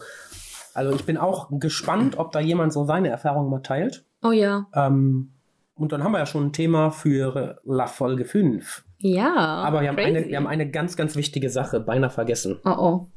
Also 0.73 0.95
ich 0.95 1.05
bin 1.05 1.17
auch 1.17 1.49
gespannt, 1.51 2.17
ob 2.17 2.31
da 2.31 2.39
jemand 2.39 2.73
so 2.73 2.83
seine 2.85 3.09
Erfahrungen 3.09 3.51
mal 3.51 3.61
teilt. 3.61 4.05
Oh 4.23 4.31
ja. 4.31 4.67
Ähm, 4.73 5.33
und 5.77 5.91
dann 5.91 6.03
haben 6.03 6.11
wir 6.11 6.19
ja 6.19 6.25
schon 6.25 6.47
ein 6.47 6.53
Thema 6.53 6.91
für 6.91 7.59
La 7.63 7.87
Folge 7.87 8.25
5. 8.25 8.83
Ja. 8.99 9.35
Aber 9.35 9.81
wir 9.81 9.89
haben, 9.89 9.99
eine, 9.99 10.27
wir 10.27 10.37
haben 10.37 10.47
eine 10.47 10.69
ganz, 10.69 10.97
ganz 10.97 11.15
wichtige 11.15 11.49
Sache 11.49 11.79
beinahe 11.79 12.09
vergessen. 12.09 12.59
Oh 12.65 12.75
oh. 12.77 13.07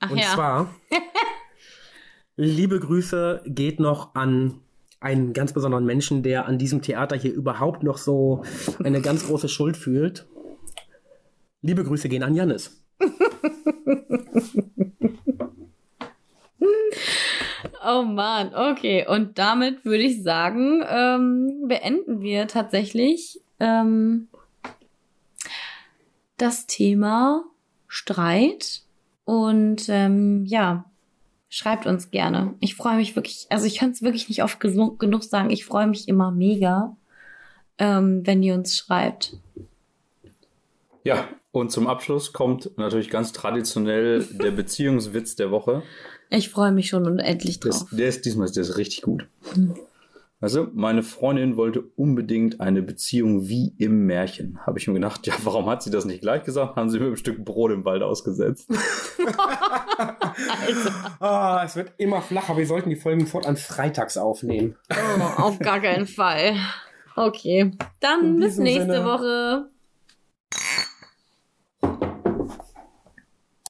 Ach 0.00 0.10
Und 0.10 0.18
ja. 0.18 0.24
zwar, 0.34 0.74
liebe 2.36 2.80
Grüße 2.80 3.42
geht 3.44 3.78
noch 3.78 4.14
an 4.14 4.60
einen 5.00 5.32
ganz 5.32 5.52
besonderen 5.52 5.84
Menschen, 5.84 6.22
der 6.22 6.46
an 6.46 6.58
diesem 6.58 6.80
Theater 6.80 7.16
hier 7.16 7.32
überhaupt 7.32 7.82
noch 7.82 7.98
so 7.98 8.42
eine 8.82 9.02
ganz 9.02 9.26
große 9.26 9.48
Schuld 9.48 9.76
fühlt. 9.76 10.26
Liebe 11.60 11.84
Grüße 11.84 12.08
gehen 12.08 12.22
an 12.22 12.34
Jannis. 12.34 12.82
oh 17.84 18.02
Mann, 18.02 18.54
okay. 18.54 19.06
Und 19.06 19.38
damit 19.38 19.84
würde 19.84 20.02
ich 20.04 20.22
sagen, 20.22 20.82
ähm, 20.88 21.68
beenden 21.68 22.20
wir 22.20 22.48
tatsächlich 22.48 23.40
ähm, 23.60 24.28
das 26.36 26.66
Thema 26.66 27.44
Streit 27.88 28.82
und 29.24 29.88
ähm, 29.88 30.44
ja, 30.46 30.84
schreibt 31.48 31.86
uns 31.86 32.10
gerne. 32.10 32.54
Ich 32.60 32.74
freue 32.74 32.96
mich 32.96 33.14
wirklich, 33.14 33.46
also 33.50 33.66
ich 33.66 33.76
kann 33.76 33.90
es 33.90 34.02
wirklich 34.02 34.28
nicht 34.28 34.42
oft 34.42 34.58
genug, 34.58 35.22
sagen, 35.22 35.50
ich 35.50 35.64
freue 35.64 35.86
mich 35.86 36.08
immer 36.08 36.30
mega, 36.30 36.96
ähm, 37.78 38.26
wenn 38.26 38.42
ihr 38.42 38.54
uns 38.54 38.76
schreibt. 38.76 39.36
Ja, 41.04 41.28
und 41.50 41.70
zum 41.70 41.86
Abschluss 41.86 42.32
kommt 42.32 42.70
natürlich 42.76 43.10
ganz 43.10 43.32
traditionell 43.32 44.24
der 44.24 44.50
Beziehungswitz 44.50 45.36
der 45.36 45.50
Woche. 45.50 45.82
Ich 46.30 46.48
freue 46.48 46.72
mich 46.72 46.88
schon 46.88 47.06
unendlich 47.06 47.60
drauf. 47.60 47.86
Das, 47.90 47.90
der 47.90 48.08
ist 48.08 48.24
diesmal 48.24 48.50
der 48.50 48.62
ist 48.62 48.78
richtig 48.78 49.02
gut. 49.02 49.26
Hm. 49.54 49.74
Also, 50.40 50.66
meine 50.74 51.04
Freundin 51.04 51.56
wollte 51.56 51.84
unbedingt 51.94 52.60
eine 52.60 52.82
Beziehung 52.82 53.48
wie 53.48 53.74
im 53.78 54.06
Märchen. 54.06 54.58
Habe 54.66 54.80
ich 54.80 54.88
mir 54.88 54.94
gedacht, 54.94 55.24
ja, 55.28 55.34
warum 55.44 55.66
hat 55.66 55.84
sie 55.84 55.90
das 55.90 56.04
nicht 56.04 56.22
gleich 56.22 56.42
gesagt? 56.42 56.74
Haben 56.74 56.90
sie 56.90 56.98
mir 56.98 57.06
ein 57.06 57.16
Stück 57.16 57.44
Brot 57.44 57.70
im 57.70 57.84
Wald 57.84 58.02
ausgesetzt. 58.02 58.68
ah, 61.20 61.62
es 61.64 61.76
wird 61.76 61.92
immer 61.98 62.22
flacher. 62.22 62.56
Wir 62.56 62.66
sollten 62.66 62.90
die 62.90 62.96
Folgen 62.96 63.28
fortan 63.28 63.56
freitags 63.56 64.16
aufnehmen. 64.16 64.74
Oh, 64.90 65.42
auf 65.42 65.60
gar 65.60 65.78
keinen 65.78 66.08
Fall. 66.08 66.56
Okay, 67.14 67.70
dann 68.00 68.40
bis 68.40 68.58
nächste 68.58 68.94
Sinne. 68.94 69.04
Woche. 69.04 69.71